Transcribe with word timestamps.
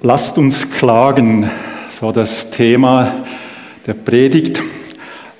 Lasst 0.00 0.38
uns 0.38 0.70
klagen, 0.70 1.50
so 1.90 2.12
das 2.12 2.50
Thema 2.50 3.24
der 3.84 3.94
Predigt. 3.94 4.62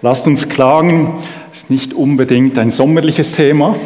Lasst 0.02 0.26
uns 0.26 0.48
klagen, 0.48 1.14
ist 1.52 1.70
nicht 1.70 1.94
unbedingt 1.94 2.58
ein 2.58 2.72
sommerliches 2.72 3.30
Thema, 3.30 3.76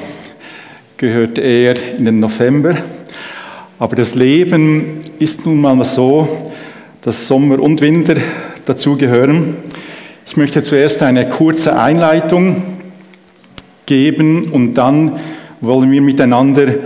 gehört 0.96 1.36
eher 1.36 1.74
in 1.98 2.06
den 2.06 2.20
November. 2.20 2.78
Aber 3.78 3.96
das 3.96 4.14
Leben 4.14 5.00
ist 5.18 5.44
nun 5.44 5.60
mal 5.60 5.84
so, 5.84 6.26
dass 7.02 7.26
Sommer 7.26 7.60
und 7.60 7.82
Winter 7.82 8.14
dazugehören. 8.64 9.58
Ich 10.24 10.38
möchte 10.38 10.62
zuerst 10.62 11.02
eine 11.02 11.28
kurze 11.28 11.78
Einleitung 11.78 12.62
geben 13.84 14.50
und 14.50 14.72
dann 14.72 15.20
wollen 15.60 15.90
wir 15.90 16.00
miteinander 16.00 16.76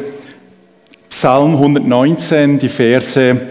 Psalm 1.09 1.53
119, 1.55 2.59
die 2.59 2.69
Verse 2.69 3.47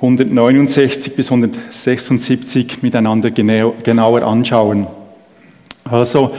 169 0.00 1.14
bis 1.14 1.26
176 1.30 2.82
miteinander 2.82 3.30
genauer 3.30 4.22
anschauen. 4.22 4.86
Also, 5.84 6.34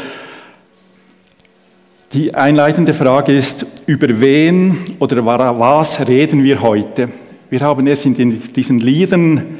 die 2.11 2.33
einleitende 2.33 2.95
Frage 2.95 3.33
ist, 3.33 3.67
über 3.85 4.19
wen 4.19 4.79
oder 4.97 5.23
was 5.23 6.07
reden 6.07 6.43
wir 6.43 6.63
heute? 6.63 7.09
Wir 7.51 7.59
haben 7.59 7.85
es 7.85 8.03
in 8.03 8.15
diesen 8.15 8.79
Liedern 8.79 9.59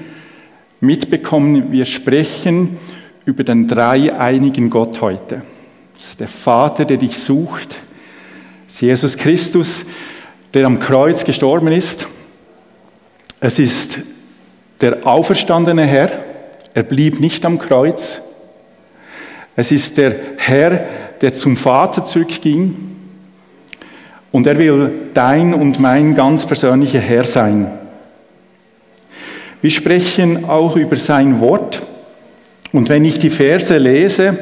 mitbekommen, 0.80 1.72
wir 1.72 1.86
sprechen 1.86 2.78
über 3.26 3.44
den 3.44 3.68
dreieinigen 3.68 4.72
Gott 4.72 5.00
heute. 5.02 5.44
Das 5.94 6.06
ist 6.10 6.20
der 6.20 6.28
Vater, 6.28 6.86
der 6.86 6.98
dich 6.98 7.20
sucht. 7.20 7.76
Das 8.66 8.76
ist 8.76 8.82
Jesus 8.82 9.16
Christus, 9.16 9.86
der 10.56 10.66
am 10.66 10.80
Kreuz 10.80 11.24
gestorben 11.24 11.68
ist 11.68 12.08
es 13.42 13.58
ist 13.58 14.00
der 14.80 15.06
auferstandene 15.06 15.84
Herr, 15.86 16.24
er 16.74 16.84
blieb 16.84 17.20
nicht 17.20 17.44
am 17.44 17.58
Kreuz. 17.58 18.22
Es 19.56 19.72
ist 19.72 19.98
der 19.98 20.16
Herr, 20.38 20.86
der 21.20 21.34
zum 21.34 21.58
Vater 21.58 22.04
zurückging. 22.04 22.78
Und 24.32 24.48
er 24.48 24.58
will 24.58 24.92
dein 25.14 25.54
und 25.54 25.80
mein 25.80 26.16
ganz 26.16 26.46
persönlicher 26.46 27.00
Herr 27.00 27.24
sein. 27.24 27.68
Wir 29.62 29.72
sprechen 29.72 30.46
auch 30.46 30.78
über 30.78 30.96
sein 30.96 31.42
Wort. 31.42 31.82
Und 32.72 32.90
wenn 32.90 33.04
ich 33.04 33.20
die 33.20 33.30
Verse 33.30 33.78
lese, 33.78 34.38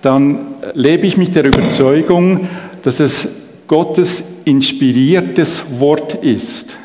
dann 0.00 0.54
lebe 0.74 1.06
ich 1.06 1.16
mit 1.16 1.34
der 1.34 1.44
Überzeugung, 1.44 2.48
dass 2.82 3.00
es 3.00 3.28
Gottes 3.66 4.22
inspiriertes 4.44 5.62
Wort 5.78 6.14
ist. 6.22 6.76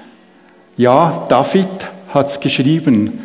Ja, 0.81 1.27
David 1.29 1.67
hat 2.09 2.29
es 2.29 2.39
geschrieben. 2.39 3.19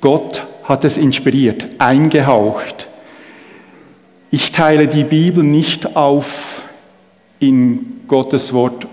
Gott 0.00 0.46
hat 0.62 0.84
es 0.84 0.96
inspiriert, 0.96 1.64
eingehaucht. 1.78 2.86
Ich 4.30 4.52
teile 4.52 4.86
die 4.86 5.02
Bibel 5.02 5.42
nicht 5.42 5.96
auf 5.96 6.62
in 7.40 8.02
Gottes 8.06 8.52
Wort 8.52 8.86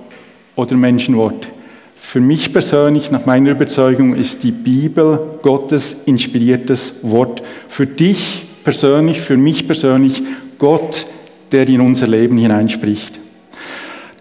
oder 0.55 0.75
Menschenwort. 0.75 1.47
Für 1.95 2.19
mich 2.19 2.51
persönlich, 2.51 3.11
nach 3.11 3.27
meiner 3.27 3.51
Überzeugung, 3.51 4.15
ist 4.15 4.41
die 4.41 4.51
Bibel 4.51 5.37
Gottes 5.43 5.95
inspiriertes 6.07 6.95
Wort. 7.03 7.43
Für 7.67 7.85
dich 7.85 8.45
persönlich, 8.63 9.21
für 9.21 9.37
mich 9.37 9.67
persönlich, 9.67 10.23
Gott, 10.57 11.05
der 11.51 11.69
in 11.69 11.81
unser 11.81 12.07
Leben 12.07 12.39
hineinspricht. 12.39 13.19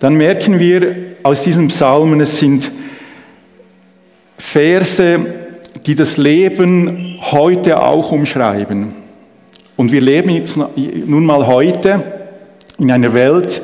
Dann 0.00 0.16
merken 0.16 0.58
wir 0.58 0.96
aus 1.22 1.44
diesem 1.44 1.68
Psalmen, 1.68 2.20
es 2.20 2.38
sind 2.38 2.70
Verse, 4.52 5.18
die 5.86 5.94
das 5.94 6.18
Leben 6.18 7.16
heute 7.22 7.82
auch 7.82 8.12
umschreiben. 8.12 8.92
Und 9.78 9.92
wir 9.92 10.02
leben 10.02 10.28
jetzt 10.28 10.58
nun 10.76 11.24
mal 11.24 11.46
heute 11.46 12.02
in 12.78 12.90
einer 12.90 13.14
Welt, 13.14 13.62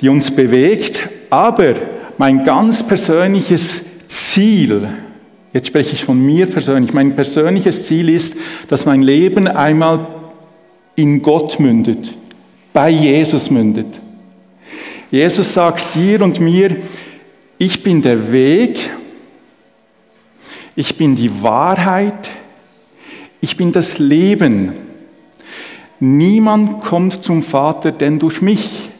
die 0.00 0.08
uns 0.08 0.30
bewegt, 0.30 1.06
aber 1.28 1.74
mein 2.16 2.42
ganz 2.44 2.82
persönliches 2.82 3.82
Ziel, 4.08 4.88
jetzt 5.52 5.66
spreche 5.66 5.92
ich 5.92 6.04
von 6.06 6.18
mir 6.18 6.46
persönlich, 6.46 6.94
mein 6.94 7.14
persönliches 7.14 7.84
Ziel 7.84 8.08
ist, 8.08 8.34
dass 8.68 8.86
mein 8.86 9.02
Leben 9.02 9.48
einmal 9.48 10.06
in 10.96 11.20
Gott 11.20 11.60
mündet, 11.60 12.14
bei 12.72 12.88
Jesus 12.88 13.50
mündet. 13.50 14.00
Jesus 15.10 15.52
sagt 15.52 15.94
dir 15.94 16.22
und 16.22 16.40
mir, 16.40 16.74
ich 17.58 17.82
bin 17.82 18.00
der 18.00 18.32
Weg, 18.32 18.90
ich 20.76 20.96
bin 20.96 21.14
die 21.14 21.42
Wahrheit, 21.42 22.30
ich 23.40 23.56
bin 23.56 23.72
das 23.72 23.98
Leben. 23.98 24.72
Niemand 25.98 26.80
kommt 26.82 27.22
zum 27.22 27.42
Vater 27.42 27.92
denn 27.92 28.18
durch 28.18 28.40
mich. 28.40 28.90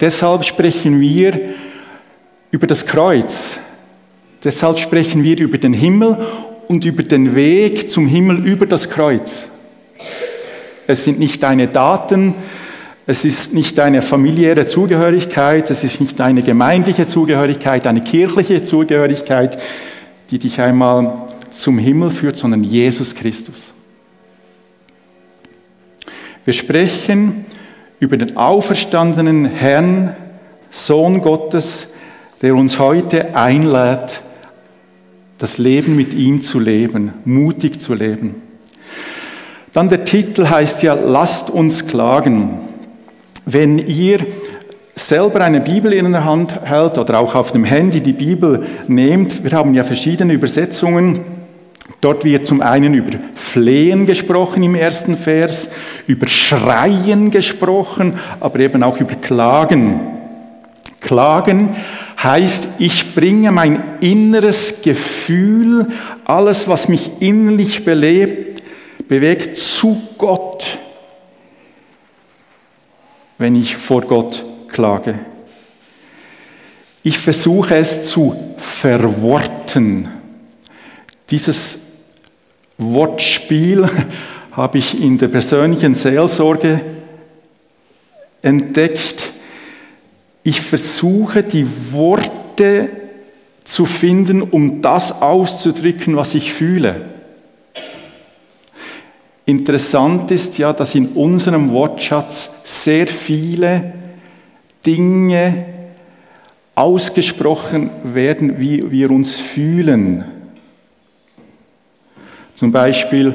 Deshalb 0.00 0.44
sprechen 0.44 1.00
wir 1.00 1.40
über 2.50 2.66
das 2.66 2.86
Kreuz. 2.86 3.58
Deshalb 4.42 4.78
sprechen 4.78 5.24
wir 5.24 5.38
über 5.38 5.58
den 5.58 5.72
Himmel 5.72 6.18
und 6.68 6.84
über 6.84 7.02
den 7.02 7.34
Weg 7.34 7.90
zum 7.90 8.06
Himmel 8.06 8.46
über 8.46 8.66
das 8.66 8.90
Kreuz. 8.90 9.48
Es 10.86 11.04
sind 11.04 11.18
nicht 11.18 11.42
deine 11.42 11.68
Daten, 11.68 12.34
es 13.06 13.24
ist 13.24 13.52
nicht 13.52 13.78
deine 13.78 14.02
familiäre 14.02 14.66
Zugehörigkeit, 14.66 15.70
es 15.70 15.84
ist 15.84 16.00
nicht 16.00 16.18
deine 16.20 16.42
gemeindliche 16.42 17.06
Zugehörigkeit, 17.06 17.84
deine 17.86 18.02
kirchliche 18.02 18.64
Zugehörigkeit, 18.64 19.58
die 20.30 20.38
dich 20.38 20.60
einmal 20.60 21.22
zum 21.50 21.78
Himmel 21.78 22.10
führt, 22.10 22.36
sondern 22.36 22.64
Jesus 22.64 23.14
Christus. 23.14 23.72
Wir 26.44 26.52
sprechen 26.52 27.46
über 28.00 28.16
den 28.16 28.36
auferstandenen 28.36 29.46
Herrn, 29.46 30.14
Sohn 30.70 31.20
Gottes, 31.22 31.86
der 32.42 32.54
uns 32.54 32.78
heute 32.78 33.34
einlädt, 33.34 34.20
das 35.38 35.58
Leben 35.58 35.96
mit 35.96 36.12
ihm 36.12 36.42
zu 36.42 36.58
leben, 36.58 37.12
mutig 37.24 37.80
zu 37.80 37.94
leben. 37.94 38.42
Dann 39.72 39.88
der 39.88 40.04
Titel 40.04 40.48
heißt 40.48 40.82
ja, 40.82 40.94
lasst 40.94 41.50
uns 41.50 41.86
klagen. 41.86 42.58
Wenn 43.46 43.78
ihr 43.78 44.18
selber 45.06 45.42
eine 45.42 45.60
Bibel 45.60 45.92
in 45.92 46.12
der 46.12 46.24
Hand 46.24 46.62
hält 46.62 46.98
oder 46.98 47.18
auch 47.20 47.34
auf 47.34 47.52
dem 47.52 47.64
Handy 47.64 48.00
die 48.00 48.12
Bibel 48.12 48.66
nehmt, 48.86 49.44
wir 49.44 49.52
haben 49.52 49.74
ja 49.74 49.84
verschiedene 49.84 50.32
Übersetzungen, 50.32 51.20
Dort 52.00 52.24
wird 52.24 52.46
zum 52.46 52.60
einen 52.60 52.92
über 52.92 53.18
Flehen 53.34 54.04
gesprochen 54.04 54.62
im 54.62 54.74
ersten 54.74 55.16
Vers, 55.16 55.70
über 56.06 56.26
Schreien 56.26 57.30
gesprochen, 57.30 58.18
aber 58.40 58.60
eben 58.60 58.82
auch 58.82 59.00
über 59.00 59.14
Klagen. 59.14 60.00
Klagen 61.00 61.76
heißt, 62.22 62.68
ich 62.78 63.14
bringe 63.14 63.52
mein 63.52 63.82
inneres 64.00 64.82
Gefühl, 64.82 65.88
alles, 66.26 66.68
was 66.68 66.88
mich 66.88 67.10
innerlich 67.20 67.86
belebt, 67.86 68.62
bewegt, 69.08 69.56
zu 69.56 70.00
Gott, 70.18 70.78
wenn 73.38 73.56
ich 73.56 73.76
vor 73.76 74.02
Gott 74.02 74.44
klage. 74.74 75.18
Ich 77.02 77.18
versuche 77.18 77.76
es 77.76 78.06
zu 78.06 78.36
verworten. 78.56 80.08
Dieses 81.30 81.78
Wortspiel 82.76 83.88
habe 84.52 84.78
ich 84.78 85.00
in 85.00 85.16
der 85.16 85.28
persönlichen 85.28 85.94
Seelsorge 85.94 86.80
entdeckt. 88.42 89.32
Ich 90.42 90.60
versuche 90.60 91.42
die 91.42 91.66
Worte 91.92 92.90
zu 93.64 93.86
finden, 93.86 94.42
um 94.42 94.82
das 94.82 95.22
auszudrücken, 95.22 96.16
was 96.16 96.34
ich 96.34 96.52
fühle. 96.52 97.08
Interessant 99.46 100.30
ist 100.30 100.58
ja, 100.58 100.72
dass 100.72 100.94
in 100.94 101.08
unserem 101.08 101.70
Wortschatz 101.70 102.50
sehr 102.64 103.06
viele 103.06 104.03
Dinge 104.84 105.66
ausgesprochen 106.74 107.90
werden, 108.02 108.58
wie 108.58 108.90
wir 108.90 109.10
uns 109.10 109.38
fühlen. 109.38 110.24
Zum 112.54 112.72
Beispiel, 112.72 113.34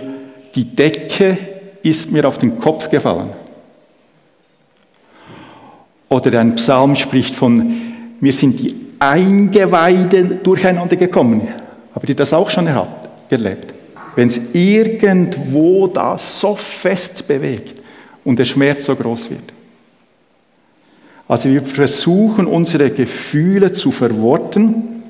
die 0.56 0.64
Decke 0.64 1.38
ist 1.84 2.12
mir 2.12 2.28
auf 2.28 2.38
den 2.38 2.60
Kopf 2.60 2.90
gefallen. 2.90 3.30
Oder 6.10 6.40
ein 6.40 6.56
Psalm 6.56 6.96
spricht 6.96 7.36
von, 7.36 7.82
mir 8.20 8.34
sind 8.34 8.60
die 8.60 8.76
Eingeweide 8.98 10.24
durcheinander 10.44 10.96
gekommen. 10.96 11.48
Habt 11.94 12.10
ihr 12.10 12.16
das 12.16 12.34
auch 12.34 12.50
schon 12.50 12.68
erlebt? 13.30 13.74
Wenn 14.16 14.28
es 14.28 14.40
irgendwo 14.54 15.88
da 15.88 16.18
so 16.18 16.56
fest 16.56 17.28
bewegt 17.28 17.82
und 18.26 18.38
der 18.40 18.46
Schmerz 18.46 18.86
so 18.86 18.96
groß 18.96 19.30
wird. 19.30 19.59
Also 21.30 21.48
wir 21.48 21.62
versuchen 21.62 22.48
unsere 22.48 22.90
Gefühle 22.90 23.72
zu 23.72 23.92
verworten. 23.92 25.04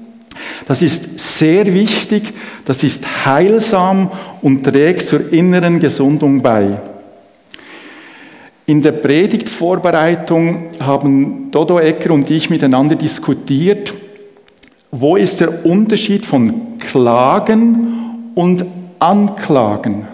Das 0.66 0.81
ist 0.81 1.18
sehr 1.18 1.74
wichtig, 1.74 2.33
das 2.66 2.83
ist 2.83 3.25
heilsam 3.25 4.12
und 4.42 4.66
trägt 4.66 5.07
zur 5.07 5.31
inneren 5.31 5.80
Gesundung 5.80 6.42
bei. 6.42 6.77
In 8.66 8.81
der 8.81 8.92
Predigtvorbereitung 8.92 10.66
haben 10.81 11.51
Dodo 11.51 11.80
Ecker 11.80 12.12
und 12.12 12.30
ich 12.30 12.50
miteinander 12.50 12.95
diskutiert, 12.95 13.94
wo 14.92 15.16
ist 15.16 15.39
der 15.39 15.66
Unterschied 15.66 16.25
von 16.25 16.77
Klagen 16.80 18.31
und 18.36 18.66
Anklagen. 19.00 20.06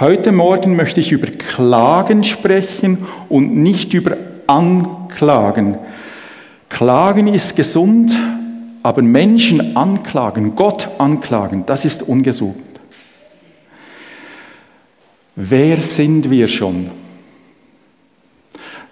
Heute 0.00 0.32
Morgen 0.32 0.74
möchte 0.74 0.98
ich 0.98 1.12
über 1.12 1.28
Klagen 1.28 2.24
sprechen 2.24 3.06
und 3.28 3.54
nicht 3.54 3.94
über 3.94 4.16
Anklagen. 4.46 5.78
Klagen 6.68 7.28
ist 7.28 7.54
gesund, 7.56 8.16
aber 8.82 9.02
Menschen 9.02 9.76
anklagen, 9.76 10.56
Gott 10.56 10.88
anklagen, 10.98 11.64
das 11.66 11.84
ist 11.84 12.02
ungesund. 12.02 12.56
Wer 15.36 15.80
sind 15.80 16.30
wir 16.30 16.48
schon, 16.48 16.90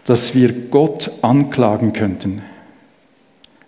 dass 0.04 0.34
wir 0.34 0.52
Gott 0.52 1.10
anklagen 1.22 1.92
könnten? 1.92 2.42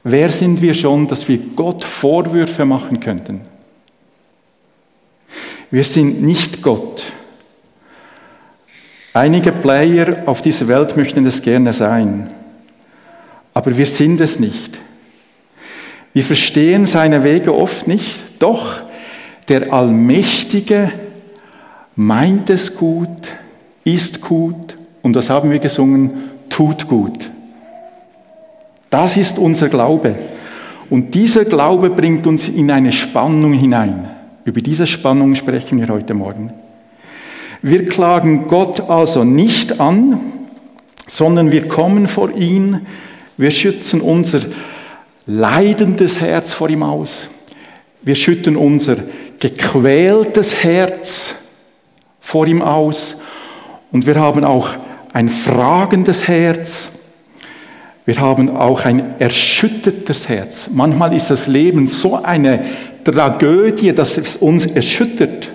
Wer 0.03 0.31
sind 0.31 0.61
wir 0.61 0.75
schon, 0.75 1.07
dass 1.07 1.29
wir 1.29 1.39
Gott 1.39 1.85
Vorwürfe 1.85 2.65
machen 2.65 3.01
könnten? 3.01 3.41
Wir 5.71 5.85
sind 5.85 6.23
nicht 6.23 6.63
Gott. 6.63 7.03
Einige 9.17 9.53
Player 9.53 10.25
auf 10.27 10.43
dieser 10.43 10.67
Welt 10.67 10.97
möchten 10.97 11.25
es 11.25 11.41
gerne 11.41 11.73
sein, 11.73 12.27
aber 13.55 13.79
wir 13.79 13.87
sind 13.87 14.21
es 14.21 14.41
nicht. 14.41 14.81
Wir 16.13 16.25
verstehen 16.25 16.85
seine 16.85 17.23
Wege 17.23 17.55
oft 17.55 17.87
nicht, 17.87 18.25
doch 18.41 18.83
der 19.47 19.73
Allmächtige 19.73 20.91
meint 21.95 22.51
es 22.51 22.75
gut, 22.75 23.09
ist 23.85 24.21
gut 24.21 24.77
und 25.03 25.15
das 25.15 25.31
haben 25.31 25.53
wir 25.53 25.61
gesungen, 25.61 26.11
tut 26.49 26.89
gut. 26.89 27.31
Das 28.91 29.17
ist 29.17 29.39
unser 29.39 29.69
Glaube. 29.69 30.17
Und 30.91 31.15
dieser 31.15 31.45
Glaube 31.45 31.89
bringt 31.89 32.27
uns 32.27 32.49
in 32.49 32.69
eine 32.69 32.91
Spannung 32.91 33.53
hinein. 33.53 34.09
Über 34.45 34.61
diese 34.61 34.89
Spannung 34.89 35.37
sprechen 35.37 35.81
wir 35.81 35.87
heute 35.87 36.15
Morgen. 36.15 36.64
Wir 37.67 37.87
klagen 37.87 38.47
Gott 38.47 38.91
also 38.91 39.25
nicht 39.25 39.81
an, 39.81 40.21
sondern 41.07 41.51
wir 41.51 41.67
kommen 41.67 42.07
vor 42.07 42.31
ihn, 42.37 42.85
wir 43.39 43.51
schützen 43.51 44.03
unser 44.03 44.41
leidendes 45.25 46.21
Herz 46.21 46.53
vor 46.53 46.69
ihm 46.69 46.83
aus. 46.83 47.31
Wir 48.03 48.17
schütten 48.17 48.57
unser 48.57 48.97
gequältes 49.39 50.63
Herz 50.63 51.37
vor 52.21 52.47
ihm 52.47 52.61
aus. 52.61 53.17
Und 53.91 54.05
wir 54.07 54.17
haben 54.17 54.45
auch 54.45 54.69
ein 55.15 55.31
fragendes 55.31 56.29
Herz. 56.29 56.89
Wir 58.05 58.21
haben 58.21 58.55
auch 58.55 58.85
ein 58.85 59.19
erschüttertes 59.19 60.29
Herz. 60.29 60.69
Manchmal 60.71 61.17
ist 61.17 61.31
das 61.31 61.47
Leben 61.47 61.87
so 61.87 62.23
eine 62.23 62.67
Tragödie, 63.05 63.95
dass 63.95 64.19
es 64.19 64.37
uns 64.37 64.67
erschüttert. 64.67 65.54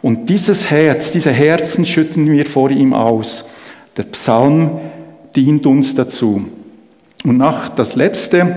Und 0.00 0.28
dieses 0.28 0.70
Herz, 0.70 1.10
diese 1.10 1.32
Herzen 1.32 1.84
schütten 1.84 2.30
wir 2.30 2.46
vor 2.46 2.70
ihm 2.70 2.94
aus. 2.94 3.44
Der 3.96 4.04
Psalm 4.04 4.78
dient 5.34 5.66
uns 5.66 5.94
dazu. 5.94 6.46
Und 7.24 7.36
nach 7.36 7.68
das 7.68 7.96
letzte, 7.96 8.56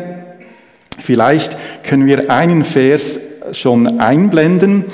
vielleicht 0.99 1.57
können 1.83 2.05
wir 2.05 2.29
einen 2.29 2.63
Vers 2.63 3.19
schon 3.53 3.99
einblenden. 3.99 4.85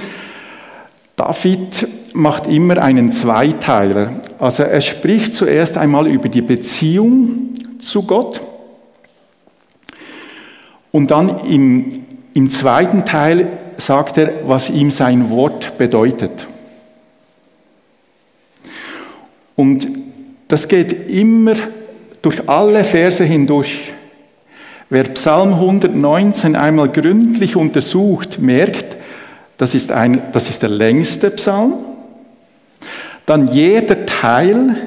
David 1.17 1.87
macht 2.13 2.47
immer 2.47 2.81
einen 2.81 3.11
Zweiteiler. 3.11 4.21
Also 4.39 4.63
er 4.63 4.81
spricht 4.81 5.33
zuerst 5.33 5.77
einmal 5.77 6.07
über 6.07 6.29
die 6.29 6.41
Beziehung 6.41 7.53
zu 7.79 8.03
Gott 8.03 8.41
und 10.91 11.11
dann 11.11 11.45
im, 11.45 12.05
im 12.33 12.49
zweiten 12.49 13.05
Teil 13.05 13.47
sagt 13.77 14.17
er, 14.17 14.31
was 14.45 14.69
ihm 14.69 14.91
sein 14.91 15.29
Wort 15.29 15.77
bedeutet. 15.77 16.47
Und 19.55 19.87
das 20.47 20.67
geht 20.67 21.09
immer 21.09 21.55
durch 22.21 22.47
alle 22.47 22.83
Verse 22.83 23.23
hindurch. 23.23 23.93
Wer 24.89 25.03
Psalm 25.05 25.53
119 25.53 26.55
einmal 26.55 26.89
gründlich 26.89 27.55
untersucht, 27.55 28.39
merkt, 28.39 28.97
das 29.57 29.73
ist, 29.73 29.91
ein, 29.91 30.21
das 30.31 30.49
ist 30.49 30.61
der 30.61 30.69
längste 30.69 31.31
Psalm. 31.31 31.73
Dann 33.25 33.47
jeder 33.47 34.05
Teil 34.05 34.77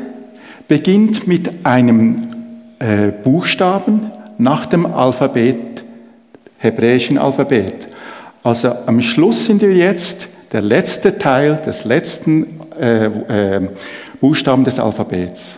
beginnt 0.69 1.27
mit 1.27 1.67
einem 1.67 2.17
äh, 2.79 3.09
Buchstaben 3.09 4.11
nach 4.39 4.65
dem 4.65 4.87
Alphabet, 4.87 5.85
hebräischen 6.59 7.19
Alphabet. 7.19 7.89
Also 8.43 8.73
am 8.87 9.01
Schluss 9.01 9.47
sind 9.47 9.61
wir 9.61 9.73
jetzt 9.73 10.29
der 10.53 10.63
letzte 10.63 11.19
Teil 11.19 11.57
des 11.57 11.85
letzten 11.85 12.61
äh, 12.79 13.07
äh, 13.07 13.69
Buchstaben 14.21 14.65
des 14.65 14.79
Alphabets. 14.79 15.57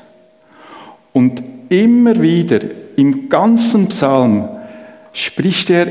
Und 1.12 1.42
immer 1.68 2.20
wieder 2.20 2.60
im 2.96 3.28
ganzen 3.28 3.88
Psalm 3.88 4.48
spricht 5.12 5.70
er 5.70 5.86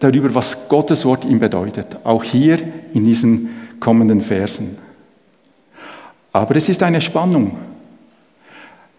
darüber, 0.00 0.34
was 0.34 0.68
Gottes 0.68 1.04
Wort 1.04 1.24
ihm 1.24 1.38
bedeutet. 1.38 1.86
Auch 2.04 2.24
hier 2.24 2.58
in 2.92 3.04
diesen 3.04 3.50
kommenden 3.80 4.20
Versen. 4.20 4.76
Aber 6.32 6.56
es 6.56 6.68
ist 6.68 6.82
eine 6.82 7.00
Spannung. 7.00 7.56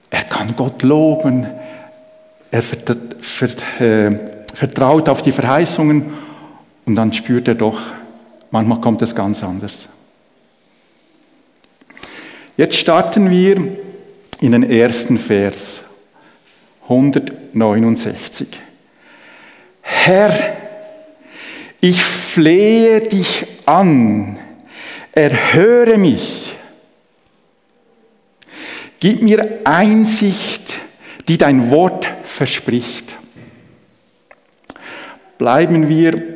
Er 0.09 0.23
kann 0.23 0.55
Gott 0.55 0.81
loben, 0.83 1.45
er 2.49 2.63
äh, 3.79 4.11
vertraut 4.53 5.09
auf 5.09 5.21
die 5.21 5.33
Verheißungen 5.33 6.24
und 6.85 6.95
dann 6.95 7.13
spürt 7.13 7.47
er 7.47 7.55
doch, 7.55 7.81
manchmal 8.51 8.81
kommt 8.81 9.01
es 9.01 9.15
ganz 9.15 9.43
anders. 9.43 9.87
Jetzt 12.57 12.77
starten 12.77 13.29
wir 13.29 13.55
in 14.39 14.51
den 14.51 14.69
ersten 14.69 15.17
Vers, 15.17 15.81
169. 16.83 18.47
Herr, 19.81 20.55
ich 21.81 22.01
flehe 22.01 23.01
dich 23.01 23.45
an, 23.65 24.37
erhöre 25.11 25.97
mich, 25.97 26.55
gib 28.99 29.21
mir 29.21 29.59
Einsicht, 29.65 30.73
die 31.27 31.37
dein 31.37 31.71
Wort 31.71 32.07
verspricht. 32.23 33.15
Bleiben 35.37 35.89
wir 35.89 36.34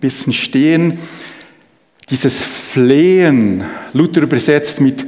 bisschen 0.00 0.32
stehen. 0.32 0.98
Dieses 2.10 2.44
Flehen, 2.44 3.64
Luther 3.92 4.22
übersetzt 4.22 4.80
mit 4.80 5.04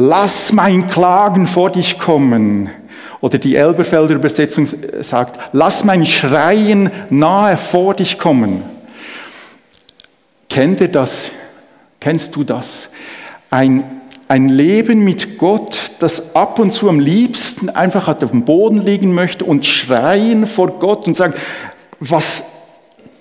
Lass 0.00 0.52
mein 0.52 0.86
Klagen 0.86 1.48
vor 1.48 1.70
dich 1.70 1.98
kommen. 1.98 2.70
Oder 3.20 3.38
die 3.38 3.56
Elberfelder 3.56 4.14
Übersetzung 4.14 4.68
sagt, 5.00 5.40
lass 5.52 5.82
mein 5.82 6.06
Schreien 6.06 6.90
nahe 7.10 7.56
vor 7.56 7.94
dich 7.94 8.16
kommen. 8.16 8.62
Kennt 10.48 10.80
ihr 10.80 10.88
das? 10.88 11.32
Kennst 11.98 12.36
du 12.36 12.44
das? 12.44 12.90
Ein, 13.50 13.82
ein 14.28 14.48
Leben 14.48 15.02
mit 15.02 15.36
Gott, 15.36 15.76
das 15.98 16.36
ab 16.36 16.60
und 16.60 16.72
zu 16.72 16.88
am 16.88 17.00
liebsten 17.00 17.68
einfach 17.68 18.06
auf 18.06 18.30
dem 18.30 18.44
Boden 18.44 18.84
liegen 18.84 19.12
möchte 19.12 19.44
und 19.44 19.66
schreien 19.66 20.46
vor 20.46 20.78
Gott 20.78 21.08
und 21.08 21.14
sagen, 21.14 21.34
was 21.98 22.44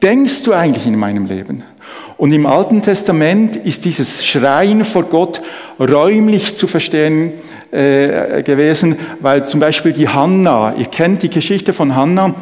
denkst 0.02 0.44
du 0.44 0.54
eigentlich 0.54 0.86
in 0.86 0.98
meinem 0.98 1.26
Leben? 1.26 1.64
Und 2.18 2.32
im 2.32 2.46
Alten 2.46 2.82
Testament 2.82 3.56
ist 3.56 3.86
dieses 3.86 4.26
Schreien 4.26 4.84
vor 4.84 5.04
Gott 5.04 5.42
räumlich 5.80 6.56
zu 6.56 6.66
verstehen 6.66 7.34
äh, 7.72 8.42
gewesen, 8.44 8.98
weil 9.20 9.46
zum 9.46 9.60
Beispiel 9.60 9.94
die 9.94 10.08
Hanna, 10.08 10.74
ihr 10.78 10.86
kennt 10.86 11.22
die 11.22 11.30
Geschichte 11.30 11.74
von 11.74 11.96
Hanna, 11.96 12.34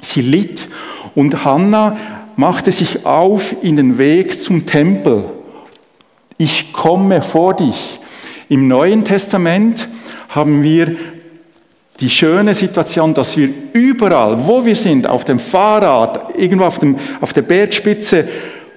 sie 0.00 0.22
litt 0.22 0.68
und 1.14 1.44
Hanna 1.44 1.96
machte 2.36 2.72
sich 2.72 3.04
auf 3.04 3.54
in 3.62 3.76
den 3.76 3.98
Weg 3.98 4.42
zum 4.42 4.64
Tempel. 4.64 5.24
Ich 6.38 6.72
komme 6.72 7.20
vor 7.20 7.54
dich. 7.54 8.00
Im 8.48 8.66
Neuen 8.66 9.04
Testament 9.04 9.86
haben 10.30 10.62
wir 10.62 10.96
die 12.00 12.10
schöne 12.10 12.54
Situation, 12.54 13.14
dass 13.14 13.36
wir 13.36 13.48
überall, 13.72 14.46
wo 14.46 14.64
wir 14.64 14.76
sind, 14.76 15.06
auf 15.06 15.24
dem 15.24 15.38
Fahrrad, 15.38 16.38
irgendwo 16.38 16.64
auf, 16.64 16.78
dem, 16.78 16.96
auf 17.20 17.32
der 17.32 17.42
Bergspitze, 17.42 18.28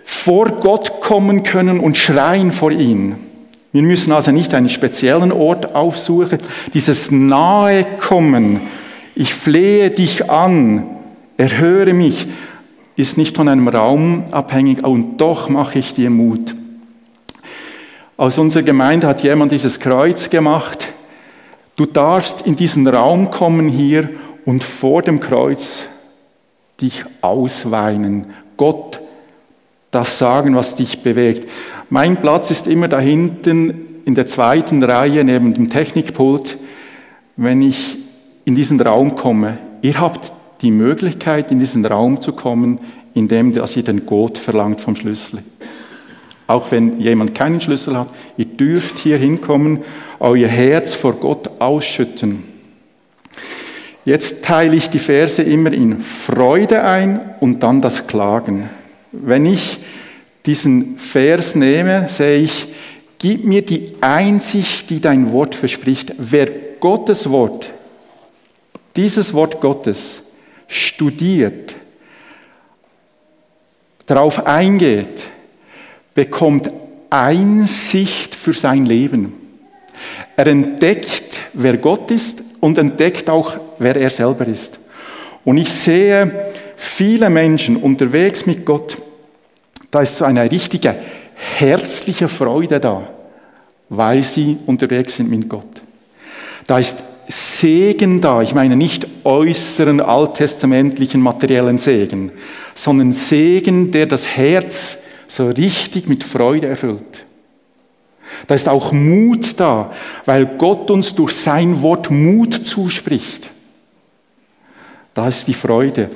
vor 0.04 0.50
Gott 0.50 1.00
kommen 1.02 1.44
können 1.44 1.80
und 1.80 1.98
schreien 1.98 2.52
vor 2.52 2.72
ihn. 2.72 3.16
Wir 3.72 3.82
müssen 3.82 4.12
also 4.12 4.32
nicht 4.32 4.54
einen 4.54 4.70
speziellen 4.70 5.32
Ort 5.32 5.74
aufsuchen. 5.74 6.40
Dieses 6.74 7.10
Nahe 7.10 7.86
kommen, 8.00 8.62
ich 9.16 9.34
flehe 9.34 9.90
dich 9.90 10.30
an, 10.30 10.94
Erhöre 11.38 11.94
mich 11.94 12.28
ist 12.96 13.18
nicht 13.18 13.36
von 13.36 13.48
einem 13.48 13.68
Raum 13.68 14.26
abhängig 14.32 14.84
und 14.84 15.18
doch 15.18 15.50
mache 15.50 15.80
ich 15.80 15.94
dir 15.94 16.12
Mut. 16.12 16.54
Aus 18.18 18.38
unserer 18.38 18.62
Gemeinde 18.62 19.08
hat 19.08 19.24
jemand 19.24 19.52
dieses 19.52 19.80
Kreuz 19.80 20.30
gemacht. 20.30 20.90
Du 21.76 21.86
darfst 21.86 22.46
in 22.46 22.56
diesen 22.56 22.88
Raum 22.88 23.32
kommen 23.32 23.68
hier 23.68 24.10
und 24.46 24.64
vor 24.64 25.02
dem 25.02 25.20
Kreuz 25.20 25.86
dich 26.80 27.04
ausweinen. 27.22 28.28
Gott 28.58 29.00
das 29.90 30.18
sagen, 30.18 30.56
was 30.56 30.76
dich 30.76 31.02
bewegt. 31.02 31.50
Mein 31.90 32.18
Platz 32.18 32.52
ist 32.52 32.68
immer 32.68 32.88
da 32.88 33.00
hinten 33.00 34.02
in 34.06 34.16
der 34.16 34.26
zweiten 34.26 34.84
Reihe 34.84 35.24
neben 35.24 35.54
dem 35.54 35.70
Technikpult, 35.70 36.58
wenn 37.38 37.62
ich 37.62 37.98
in 38.46 38.56
diesen 38.56 38.80
Raum 38.82 39.16
komme. 39.16 39.58
Ihr 39.82 40.00
habt 40.00 40.34
die 40.62 40.72
Möglichkeit, 40.72 41.52
in 41.52 41.60
diesen 41.60 41.86
Raum 41.86 42.22
zu 42.22 42.34
kommen, 42.34 42.80
indem 43.14 43.54
ihr 43.54 43.64
den 43.64 44.06
Gott 44.06 44.38
verlangt 44.38 44.82
vom 44.82 44.96
Schlüssel. 44.96 45.40
Auch 46.48 46.72
wenn 46.72 47.00
jemand 47.00 47.36
keinen 47.36 47.62
Schlüssel 47.62 47.98
hat, 47.98 48.10
ihr 48.38 48.46
dürft 48.46 49.00
hier 49.00 49.18
hinkommen, 49.18 49.80
euer 50.20 50.48
Herz 50.48 50.94
vor 50.94 51.14
Gott 51.14 51.53
ausschütten. 51.64 52.44
Jetzt 54.06 54.44
teile 54.44 54.76
ich 54.76 54.90
die 54.90 55.00
Verse 55.00 55.42
immer 55.42 55.72
in 55.72 56.00
Freude 56.00 56.84
ein 56.84 57.36
und 57.40 57.64
dann 57.64 57.82
das 57.82 58.06
Klagen. 58.06 58.70
Wenn 59.12 59.46
ich 59.46 59.80
diesen 60.46 60.98
Vers 60.98 61.56
nehme, 61.56 62.10
sehe 62.10 62.40
ich, 62.40 62.68
gib 63.18 63.46
mir 63.46 63.62
die 63.62 63.94
Einsicht, 64.02 64.90
die 64.90 65.00
dein 65.00 65.32
Wort 65.32 65.56
verspricht. 65.56 66.14
Wer 66.18 66.48
Gottes 66.82 67.30
Wort, 67.30 67.70
dieses 68.98 69.34
Wort 69.34 69.62
Gottes, 69.62 70.22
studiert, 70.68 71.76
darauf 74.06 74.46
eingeht, 74.46 75.24
bekommt 76.14 76.70
Einsicht 77.10 78.36
für 78.36 78.54
sein 78.54 78.84
Leben. 78.84 79.34
Er 80.36 80.48
entdeckt, 80.48 81.33
wer 81.54 81.78
Gott 81.78 82.12
ist 82.12 82.44
und 82.60 82.78
entdeckt 82.78 83.30
auch, 83.30 83.58
wer 83.78 83.96
er 83.96 84.10
selber 84.10 84.48
ist. 84.48 84.80
Und 85.46 85.58
ich 85.58 85.70
sehe 85.70 86.50
viele 86.76 87.30
Menschen 87.30 87.78
unterwegs 87.78 88.46
mit 88.46 88.66
Gott, 88.66 88.98
da 89.92 90.02
ist 90.02 90.18
so 90.18 90.26
eine 90.26 90.50
richtige 90.50 90.96
herzliche 91.36 92.28
Freude 92.28 92.80
da, 92.80 93.08
weil 93.90 94.24
sie 94.24 94.58
unterwegs 94.66 95.18
sind 95.18 95.30
mit 95.30 95.48
Gott. 95.48 95.82
Da 96.66 96.80
ist 96.80 97.04
Segen 97.28 98.20
da, 98.20 98.42
ich 98.42 98.54
meine 98.54 98.76
nicht 98.76 99.08
äußeren 99.24 100.02
alttestamentlichen 100.02 101.22
materiellen 101.22 101.78
Segen, 101.78 102.32
sondern 102.76 103.14
Segen, 103.14 103.92
der 103.92 104.08
das 104.08 104.28
Herz 104.28 104.98
so 105.28 105.48
richtig 105.50 106.08
mit 106.08 106.24
Freude 106.24 106.68
erfüllt. 106.68 107.23
Da 108.48 108.56
ist 108.56 108.70
auch 108.70 108.92
Mut 108.92 109.60
da, 109.60 109.92
weil 110.26 110.46
Gott 110.46 110.92
uns 110.92 111.16
durch 111.16 111.34
sein 111.34 111.82
Wort 111.82 112.12
Mut 112.12 112.54
zuspricht. 112.54 113.50
Da 115.14 115.28
ist 115.28 115.48
die 115.48 115.54
Freude. 115.54 116.10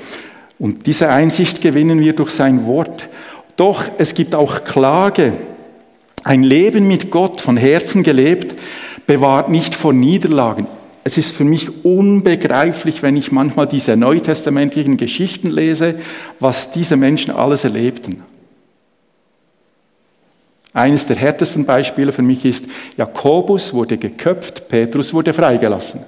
Und 0.59 0.85
diese 0.87 1.09
Einsicht 1.09 1.61
gewinnen 1.61 1.99
wir 1.99 2.13
durch 2.13 2.31
sein 2.31 2.65
Wort. 2.65 3.09
Doch 3.55 3.83
es 3.97 4.13
gibt 4.13 4.33
auch 4.33 4.63
Klage. 4.63 5.33
Ein 6.23 6.43
Leben 6.43 6.87
mit 6.87 7.11
Gott, 7.11 7.41
von 7.41 7.57
Herzen 7.57 8.03
gelebt, 8.03 8.57
bewahrt 9.05 9.49
nicht 9.49 9.75
vor 9.75 9.93
Niederlagen. 9.93 10.67
Es 11.03 11.17
ist 11.17 11.31
für 11.31 11.45
mich 11.45 11.85
unbegreiflich, 11.85 13.01
wenn 13.01 13.15
ich 13.15 13.31
manchmal 13.31 13.65
diese 13.67 13.95
neutestamentlichen 13.95 14.97
Geschichten 14.97 15.49
lese, 15.49 15.95
was 16.39 16.71
diese 16.71 16.97
Menschen 16.97 17.31
alles 17.31 17.63
erlebten. 17.63 18.23
Eines 20.77 21.07
der 21.07 21.15
härtesten 21.15 21.65
Beispiele 21.65 22.11
für 22.11 22.21
mich 22.21 22.45
ist, 22.45 22.65
Jakobus 22.97 23.73
wurde 23.73 23.97
geköpft, 23.97 24.67
Petrus 24.67 25.11
wurde 25.11 25.33
freigelassen. 25.33 26.01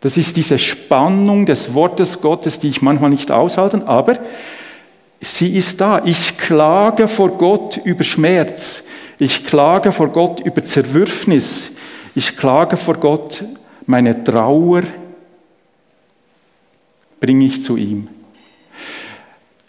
Das 0.00 0.16
ist 0.16 0.36
diese 0.36 0.58
Spannung 0.58 1.44
des 1.44 1.74
Wortes 1.74 2.22
Gottes, 2.22 2.58
die 2.58 2.70
ich 2.70 2.80
manchmal 2.80 3.10
nicht 3.10 3.30
aushalten, 3.30 3.82
aber 3.82 4.18
sie 5.20 5.54
ist 5.54 5.78
da. 5.82 6.00
Ich 6.06 6.38
klage 6.38 7.06
vor 7.08 7.28
Gott 7.28 7.78
über 7.84 8.04
Schmerz. 8.04 8.84
Ich 9.18 9.44
klage 9.44 9.92
vor 9.92 10.08
Gott 10.08 10.40
über 10.40 10.64
Zerwürfnis. 10.64 11.72
Ich 12.14 12.38
klage 12.38 12.78
vor 12.78 12.94
Gott, 12.94 13.44
meine 13.84 14.24
Trauer 14.24 14.82
bringe 17.20 17.44
ich 17.44 17.62
zu 17.62 17.76
ihm. 17.76 18.08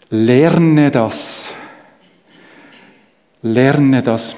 Lerne 0.08 0.90
das. 0.90 1.53
Lerne 3.44 4.02
das 4.02 4.34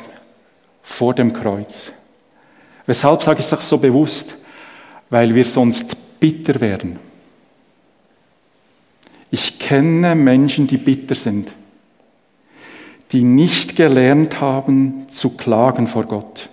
vor 0.83 1.15
dem 1.15 1.33
Kreuz. 1.33 1.93
Weshalb 2.87 3.23
sage 3.23 3.39
ich 3.39 3.47
das 3.47 3.69
so 3.69 3.79
bewusst? 3.79 4.35
Weil 5.11 5.33
wir 5.33 5.45
sonst 5.45 5.97
bitter 6.19 6.61
werden. 6.61 6.99
Ich 9.31 9.61
kenne 9.61 10.17
Menschen, 10.17 10.67
die 10.67 10.77
bitter 10.77 11.15
sind, 11.15 11.53
die 13.13 13.23
nicht 13.23 13.77
gelernt 13.77 14.41
haben 14.41 15.07
zu 15.11 15.31
klagen 15.31 15.87
vor 15.87 16.07
Gott. 16.07 16.49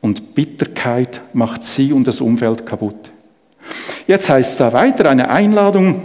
Und 0.00 0.34
Bitterkeit 0.34 1.20
macht 1.34 1.64
sie 1.64 1.92
und 1.92 2.06
das 2.06 2.22
Umfeld 2.22 2.64
kaputt. 2.64 3.10
Jetzt 4.06 4.30
heißt 4.30 4.52
es 4.52 4.56
da 4.56 4.72
weiter 4.72 5.10
eine 5.10 5.28
Einladung, 5.28 6.02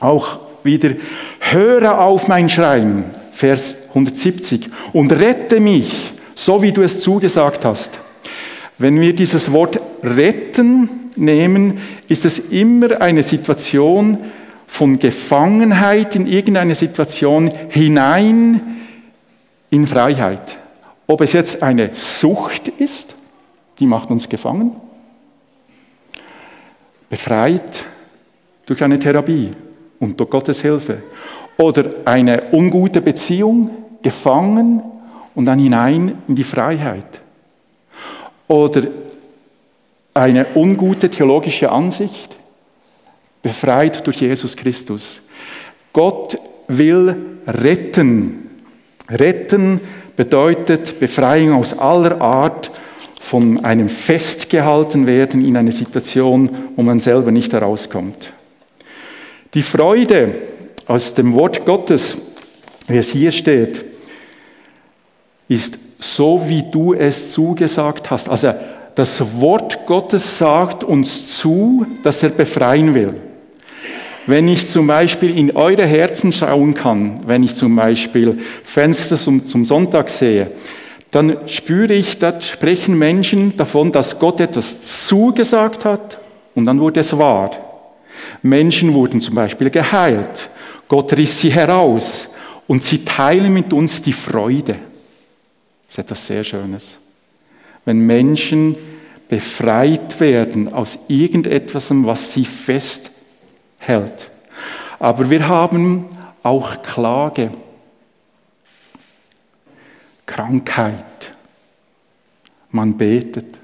auch 0.00 0.38
wieder, 0.64 0.96
höre 1.40 1.98
auf 2.00 2.28
mein 2.28 2.50
Schreien, 2.50 3.04
Vers 3.32 3.76
170, 3.94 4.68
und 4.92 5.12
rette 5.12 5.60
mich, 5.60 6.14
so 6.34 6.60
wie 6.62 6.72
du 6.72 6.82
es 6.82 7.00
zugesagt 7.00 7.64
hast. 7.64 7.98
Wenn 8.76 9.00
wir 9.00 9.14
dieses 9.14 9.52
Wort 9.52 9.80
retten 10.02 10.88
nehmen, 11.16 11.78
ist 12.08 12.24
es 12.24 12.38
immer 12.50 13.00
eine 13.00 13.22
Situation, 13.22 14.18
von 14.66 14.98
Gefangenheit 14.98 16.16
in 16.16 16.26
irgendeine 16.26 16.74
Situation 16.74 17.48
hinein 17.68 18.60
in 19.70 19.86
Freiheit. 19.86 20.58
Ob 21.06 21.20
es 21.20 21.32
jetzt 21.32 21.62
eine 21.62 21.90
Sucht 21.92 22.68
ist, 22.68 23.14
die 23.78 23.86
macht 23.86 24.10
uns 24.10 24.28
gefangen, 24.28 24.72
befreit 27.08 27.84
durch 28.66 28.82
eine 28.82 28.98
Therapie 28.98 29.50
und 30.00 30.18
durch 30.18 30.30
Gottes 30.30 30.60
Hilfe. 30.62 31.02
Oder 31.56 31.90
eine 32.04 32.52
ungute 32.52 33.00
Beziehung, 33.00 33.70
gefangen 34.04 34.82
und 35.34 35.46
dann 35.46 35.58
hinein 35.58 36.22
in 36.28 36.36
die 36.36 36.44
Freiheit. 36.44 37.20
Oder 38.46 38.84
eine 40.12 40.46
ungute 40.54 41.10
theologische 41.10 41.72
Ansicht, 41.72 42.36
befreit 43.42 44.06
durch 44.06 44.20
Jesus 44.20 44.56
Christus. 44.56 45.20
Gott 45.92 46.36
will 46.68 47.16
retten. 47.46 48.50
Retten 49.08 49.80
bedeutet 50.16 51.00
Befreiung 51.00 51.58
aus 51.58 51.76
aller 51.76 52.20
Art 52.20 52.70
von 53.20 53.64
einem 53.64 53.88
festgehalten 53.88 55.06
werden 55.06 55.44
in 55.44 55.56
einer 55.56 55.72
Situation, 55.72 56.50
wo 56.76 56.82
man 56.82 57.00
selber 57.00 57.32
nicht 57.32 57.52
herauskommt. 57.52 58.32
Die 59.54 59.62
Freude 59.62 60.34
aus 60.86 61.14
dem 61.14 61.34
Wort 61.34 61.64
Gottes, 61.64 62.16
wie 62.86 62.98
es 62.98 63.10
hier 63.10 63.32
steht, 63.32 63.93
ist 65.48 65.78
so, 65.98 66.42
wie 66.46 66.64
du 66.70 66.94
es 66.94 67.32
zugesagt 67.32 68.10
hast. 68.10 68.28
Also 68.28 68.54
das 68.94 69.20
Wort 69.40 69.86
Gottes 69.86 70.38
sagt 70.38 70.84
uns 70.84 71.38
zu, 71.38 71.86
dass 72.02 72.22
er 72.22 72.28
befreien 72.28 72.94
will. 72.94 73.14
Wenn 74.26 74.48
ich 74.48 74.70
zum 74.70 74.86
Beispiel 74.86 75.36
in 75.36 75.54
eure 75.54 75.84
Herzen 75.84 76.32
schauen 76.32 76.74
kann, 76.74 77.20
wenn 77.26 77.42
ich 77.42 77.56
zum 77.56 77.76
Beispiel 77.76 78.38
Fenster 78.62 79.16
zum, 79.16 79.44
zum 79.44 79.64
Sonntag 79.64 80.08
sehe, 80.08 80.52
dann 81.10 81.36
spüre 81.46 81.92
ich, 81.92 82.18
da 82.18 82.40
sprechen 82.40 82.98
Menschen 82.98 83.56
davon, 83.56 83.92
dass 83.92 84.18
Gott 84.18 84.40
etwas 84.40 85.06
zugesagt 85.06 85.84
hat 85.84 86.18
und 86.54 86.66
dann 86.66 86.80
wurde 86.80 87.00
es 87.00 87.16
wahr. 87.16 87.50
Menschen 88.42 88.94
wurden 88.94 89.20
zum 89.20 89.34
Beispiel 89.34 89.70
geheilt. 89.70 90.48
Gott 90.88 91.12
riss 91.12 91.40
sie 91.40 91.50
heraus 91.50 92.28
und 92.66 92.82
sie 92.82 93.04
teilen 93.04 93.52
mit 93.52 93.72
uns 93.72 94.00
die 94.00 94.12
Freude. 94.12 94.76
Ist 95.94 95.98
etwas 95.98 96.26
sehr 96.26 96.42
Schönes. 96.42 96.96
Wenn 97.84 98.00
Menschen 98.00 98.74
befreit 99.28 100.18
werden 100.18 100.72
aus 100.72 100.98
irgendetwas, 101.06 101.86
was 101.88 102.32
sie 102.32 102.44
fest 102.44 103.12
hält. 103.78 104.28
Aber 104.98 105.30
wir 105.30 105.46
haben 105.46 106.06
auch 106.42 106.82
Klage, 106.82 107.52
Krankheit. 110.26 111.30
Man 112.70 112.98
betet. 112.98 113.60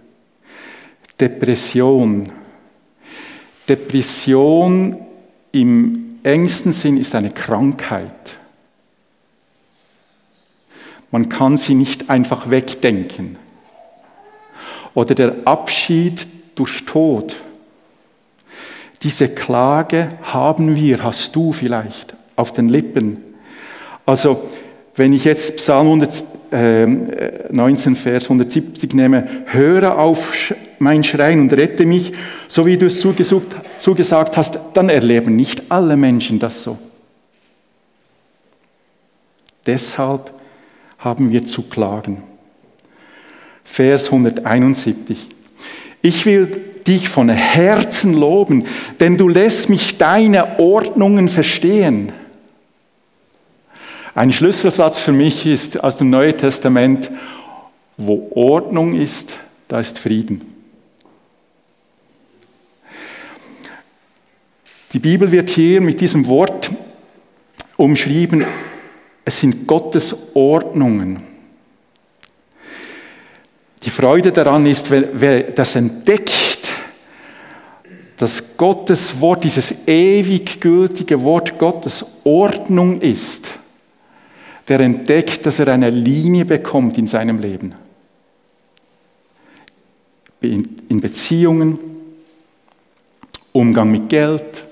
Depression. 1.18 2.30
Depression 3.68 5.04
im 5.50 6.20
engsten 6.22 6.70
Sinn 6.70 6.96
ist 6.96 7.12
eine 7.12 7.30
Krankheit. 7.32 8.19
Man 11.11 11.29
kann 11.29 11.57
sie 11.57 11.75
nicht 11.75 12.11
einfach 12.11 12.50
wegdenken. 12.50 13.37
Oder 14.95 15.14
der 15.14 15.37
Abschied 15.45 16.29
durch 16.55 16.85
Tod. 16.85 17.37
Diese 19.02 19.29
Klage 19.29 20.09
haben 20.23 20.76
wir, 20.76 21.02
hast 21.02 21.35
du 21.35 21.52
vielleicht, 21.52 22.14
auf 22.37 22.52
den 22.52 22.69
Lippen. 22.69 23.17
Also, 24.05 24.43
wenn 24.95 25.12
ich 25.12 25.25
jetzt 25.25 25.57
Psalm 25.57 25.87
119, 26.50 27.97
Vers 27.97 28.25
170 28.25 28.93
nehme, 28.95 29.45
höre 29.47 29.99
auf 29.99 30.52
mein 30.79 31.02
Schreien 31.05 31.40
und 31.40 31.52
rette 31.52 31.87
mich, 31.87 32.12
so 32.49 32.67
wie 32.67 32.76
du 32.76 32.87
es 32.87 33.00
zugesagt 33.00 34.37
hast, 34.37 34.59
dann 34.75 34.88
erleben 34.88 35.37
nicht 35.37 35.62
alle 35.71 35.97
Menschen 35.97 36.38
das 36.38 36.62
so. 36.62 36.76
Deshalb 39.67 40.33
haben 41.00 41.33
wir 41.33 41.45
zu 41.45 41.62
klagen. 41.62 42.23
Vers 43.64 44.07
171. 44.07 45.19
Ich 46.02 46.26
will 46.26 46.61
dich 46.87 47.09
von 47.09 47.28
Herzen 47.28 48.14
loben, 48.14 48.64
denn 49.00 49.16
du 49.16 49.28
lässt 49.28 49.69
mich 49.69 49.99
deine 49.99 50.59
Ordnungen 50.59 51.28
verstehen. 51.28 52.12
Ein 54.14 54.33
Schlüsselsatz 54.33 54.99
für 54.99 55.12
mich 55.12 55.47
ist 55.47 55.83
aus 55.83 55.97
dem 55.97 56.11
Neuen 56.11 56.37
Testament, 56.37 57.11
wo 57.97 58.30
Ordnung 58.35 58.95
ist, 58.95 59.38
da 59.69 59.80
ist 59.80 59.99
Frieden. 59.99 60.42
Die 64.92 64.99
Bibel 64.99 65.30
wird 65.30 65.50
hier 65.50 65.80
mit 65.80 66.00
diesem 66.00 66.26
Wort 66.26 66.71
umschrieben, 67.76 68.45
es 69.30 69.38
sind 69.38 69.64
Gottes 69.64 70.16
Ordnungen. 70.34 71.22
Die 73.80 73.90
Freude 73.90 74.32
daran 74.32 74.66
ist, 74.66 74.90
wer, 74.90 75.44
das 75.44 75.76
entdeckt, 75.76 76.68
dass 78.16 78.56
Gottes 78.56 79.20
Wort, 79.20 79.44
dieses 79.44 79.87
ewig 79.87 80.60
gültige 80.60 81.22
Wort 81.22 81.56
Gottes 81.60 82.04
Ordnung 82.25 83.00
ist, 83.00 83.46
der 84.66 84.80
entdeckt, 84.80 85.46
dass 85.46 85.60
er 85.60 85.68
eine 85.68 85.90
Linie 85.90 86.44
bekommt 86.44 86.99
in 86.99 87.06
seinem 87.06 87.38
Leben. 87.38 87.75
In 90.40 91.00
Beziehungen, 91.00 91.78
Umgang 93.52 93.92
mit 93.92 94.08
Geld, 94.08 94.64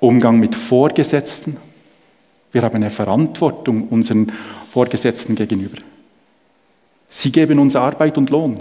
Umgang 0.00 0.40
mit 0.40 0.56
Vorgesetzten, 0.56 1.56
wir 2.52 2.62
haben 2.62 2.76
eine 2.76 2.90
Verantwortung 2.90 3.88
unseren 3.88 4.32
Vorgesetzten 4.70 5.34
gegenüber. 5.34 5.78
Sie 7.08 7.32
geben 7.32 7.58
uns 7.58 7.76
Arbeit 7.76 8.18
und 8.18 8.30
Lohn. 8.30 8.60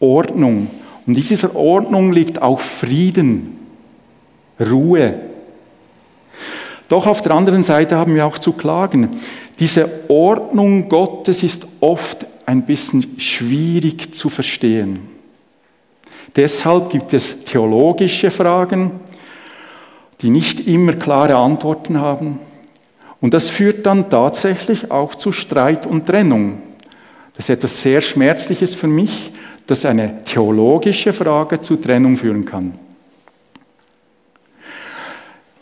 Ordnung. 0.00 0.68
Und 1.06 1.18
in 1.18 1.22
dieser 1.22 1.54
Ordnung 1.54 2.12
liegt 2.12 2.42
auch 2.42 2.60
Frieden, 2.60 3.58
Ruhe. 4.60 5.14
Doch 6.88 7.06
auf 7.06 7.22
der 7.22 7.32
anderen 7.32 7.62
Seite 7.62 7.96
haben 7.96 8.14
wir 8.14 8.26
auch 8.26 8.38
zu 8.38 8.52
klagen. 8.52 9.10
Diese 9.58 9.88
Ordnung 10.08 10.88
Gottes 10.88 11.42
ist 11.42 11.66
oft 11.80 12.26
ein 12.46 12.62
bisschen 12.64 13.18
schwierig 13.18 14.14
zu 14.14 14.28
verstehen. 14.28 15.00
Deshalb 16.34 16.90
gibt 16.90 17.12
es 17.12 17.44
theologische 17.44 18.30
Fragen, 18.30 18.92
die 20.20 20.30
nicht 20.30 20.60
immer 20.60 20.92
klare 20.92 21.36
Antworten 21.36 22.00
haben. 22.00 22.38
Und 23.20 23.34
das 23.34 23.48
führt 23.48 23.86
dann 23.86 24.10
tatsächlich 24.10 24.90
auch 24.90 25.14
zu 25.14 25.32
Streit 25.32 25.86
und 25.86 26.06
Trennung. 26.06 26.62
Das 27.34 27.46
ist 27.46 27.50
etwas 27.50 27.80
sehr 27.80 28.00
Schmerzliches 28.00 28.74
für 28.74 28.86
mich, 28.86 29.32
dass 29.66 29.84
eine 29.84 30.22
theologische 30.24 31.12
Frage 31.12 31.60
zu 31.60 31.76
Trennung 31.76 32.16
führen 32.16 32.44
kann. 32.44 32.72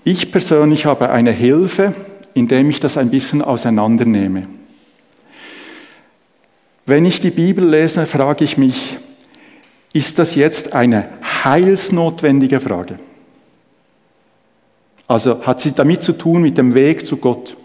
Ich 0.05 0.31
persönlich 0.31 0.85
habe 0.85 1.11
eine 1.11 1.31
Hilfe, 1.31 1.95
indem 2.35 2.69
ich 2.69 2.81
das 2.81 2.99
ein 2.99 3.11
bisschen 3.11 3.41
auseinandernehme. 3.41 4.43
Wenn 6.87 7.07
ich 7.07 7.21
die 7.21 7.31
Bibel 7.31 7.67
lese, 7.67 8.05
frage 8.05 8.45
ich 8.45 8.59
mich, 8.59 8.99
ist 9.95 10.19
das 10.19 10.35
jetzt 10.35 10.75
eine 10.75 11.09
heilsnotwendige 11.45 12.61
Frage? 12.61 12.99
Also 15.07 15.45
hat 15.45 15.61
sie 15.61 15.73
damit 15.73 16.03
zu 16.03 16.13
tun 16.13 16.43
mit 16.43 16.57
dem 16.57 16.75
Weg 16.75 17.05
zu 17.05 17.17
Gott. 17.17 17.57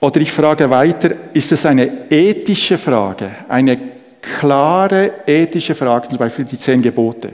Oder 0.00 0.20
ich 0.20 0.32
frage 0.32 0.68
weiter, 0.68 1.12
ist 1.32 1.52
es 1.52 1.64
eine 1.64 2.10
ethische 2.10 2.76
Frage, 2.76 3.30
eine 3.48 3.80
klare 4.20 5.12
ethische 5.26 5.74
Frage, 5.74 6.08
zum 6.08 6.18
Beispiel 6.18 6.44
die 6.44 6.58
zehn 6.58 6.82
Gebote. 6.82 7.32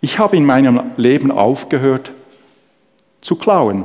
Ich 0.00 0.18
habe 0.18 0.36
in 0.36 0.44
meinem 0.44 0.92
Leben 0.96 1.30
aufgehört 1.30 2.10
zu 3.20 3.36
klauen. 3.36 3.84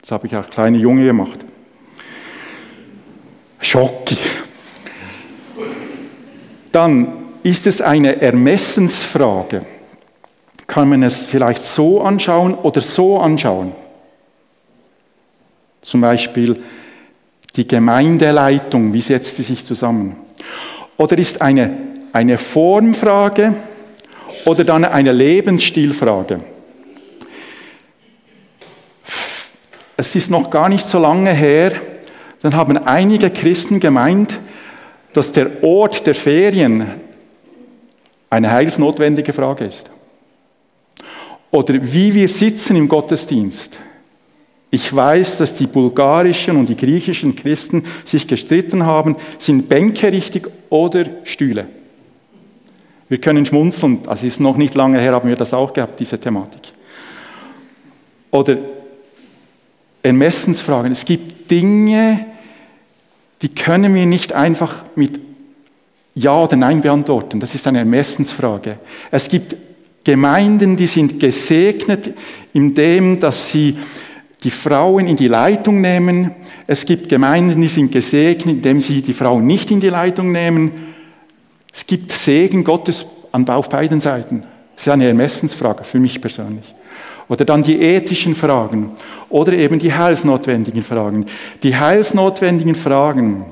Das 0.00 0.12
habe 0.12 0.26
ich 0.26 0.34
auch 0.34 0.48
kleine 0.48 0.78
Junge 0.78 1.04
gemacht. 1.04 1.44
Schocki. 3.60 4.16
Dann 6.72 7.12
ist 7.42 7.66
es 7.66 7.80
eine 7.80 8.20
Ermessensfrage 8.20 9.62
kann 10.72 10.88
man 10.88 11.02
es 11.02 11.18
vielleicht 11.26 11.62
so 11.62 12.00
anschauen 12.00 12.54
oder 12.54 12.80
so 12.80 13.20
anschauen. 13.20 13.74
Zum 15.82 16.00
Beispiel 16.00 16.58
die 17.54 17.68
Gemeindeleitung, 17.68 18.90
wie 18.94 19.02
setzt 19.02 19.36
sie 19.36 19.42
sich 19.42 19.66
zusammen? 19.66 20.16
Oder 20.96 21.18
ist 21.18 21.42
eine, 21.42 21.76
eine 22.14 22.38
Formfrage 22.38 23.52
oder 24.46 24.64
dann 24.64 24.86
eine 24.86 25.12
Lebensstilfrage? 25.12 26.40
Es 29.98 30.16
ist 30.16 30.30
noch 30.30 30.48
gar 30.48 30.70
nicht 30.70 30.88
so 30.88 30.98
lange 30.98 31.34
her, 31.34 31.72
dann 32.40 32.56
haben 32.56 32.78
einige 32.78 33.28
Christen 33.28 33.78
gemeint, 33.78 34.38
dass 35.12 35.32
der 35.32 35.62
Ort 35.62 36.06
der 36.06 36.14
Ferien 36.14 36.86
eine 38.30 38.50
heilsnotwendige 38.50 39.34
Frage 39.34 39.66
ist. 39.66 39.91
Oder 41.52 41.74
wie 41.80 42.12
wir 42.12 42.28
sitzen 42.28 42.76
im 42.76 42.88
Gottesdienst. 42.88 43.78
Ich 44.70 44.94
weiß, 44.94 45.36
dass 45.36 45.54
die 45.54 45.66
bulgarischen 45.66 46.56
und 46.56 46.66
die 46.66 46.76
griechischen 46.76 47.36
Christen 47.36 47.84
sich 48.04 48.26
gestritten 48.26 48.86
haben, 48.86 49.16
sind 49.38 49.68
Bänke 49.68 50.10
richtig 50.10 50.50
oder 50.70 51.04
Stühle. 51.24 51.66
Wir 53.10 53.18
können 53.20 53.44
schmunzeln, 53.44 53.98
also 54.06 54.26
ist 54.26 54.40
noch 54.40 54.56
nicht 54.56 54.74
lange 54.74 54.98
her, 54.98 55.12
haben 55.12 55.28
wir 55.28 55.36
das 55.36 55.52
auch 55.52 55.74
gehabt, 55.74 56.00
diese 56.00 56.18
Thematik. 56.18 56.62
Oder 58.30 58.56
Ermessensfragen. 60.02 60.90
Es 60.90 61.04
gibt 61.04 61.50
Dinge, 61.50 62.24
die 63.42 63.50
können 63.50 63.94
wir 63.94 64.06
nicht 64.06 64.32
einfach 64.32 64.86
mit 64.96 65.20
Ja 66.14 66.42
oder 66.42 66.56
Nein 66.56 66.80
beantworten. 66.80 67.40
Das 67.40 67.54
ist 67.54 67.66
eine 67.66 67.80
Ermessensfrage. 67.80 68.78
Es 69.10 69.28
gibt 69.28 69.54
Gemeinden, 70.04 70.76
die 70.76 70.86
sind 70.86 71.20
gesegnet, 71.20 72.14
indem 72.52 73.20
dass 73.20 73.50
sie 73.50 73.76
die 74.42 74.50
Frauen 74.50 75.06
in 75.06 75.16
die 75.16 75.28
Leitung 75.28 75.80
nehmen. 75.80 76.32
Es 76.66 76.84
gibt 76.84 77.08
Gemeinden, 77.08 77.60
die 77.60 77.68
sind 77.68 77.92
gesegnet, 77.92 78.56
indem 78.56 78.80
sie 78.80 79.02
die 79.02 79.12
Frauen 79.12 79.46
nicht 79.46 79.70
in 79.70 79.80
die 79.80 79.88
Leitung 79.88 80.32
nehmen. 80.32 80.72
Es 81.72 81.86
gibt 81.86 82.10
Segen 82.10 82.64
Gottes 82.64 83.06
auf 83.32 83.68
beiden 83.68 84.00
Seiten. 84.00 84.42
Das 84.74 84.86
ist 84.86 84.92
eine 84.92 85.06
Ermessensfrage 85.06 85.84
für 85.84 86.00
mich 86.00 86.20
persönlich. 86.20 86.74
Oder 87.28 87.44
dann 87.44 87.62
die 87.62 87.80
ethischen 87.80 88.34
Fragen 88.34 88.90
oder 89.30 89.52
eben 89.52 89.78
die 89.78 89.94
heilsnotwendigen 89.94 90.82
Fragen. 90.82 91.26
Die 91.62 91.76
heilsnotwendigen 91.76 92.74
Fragen 92.74 93.46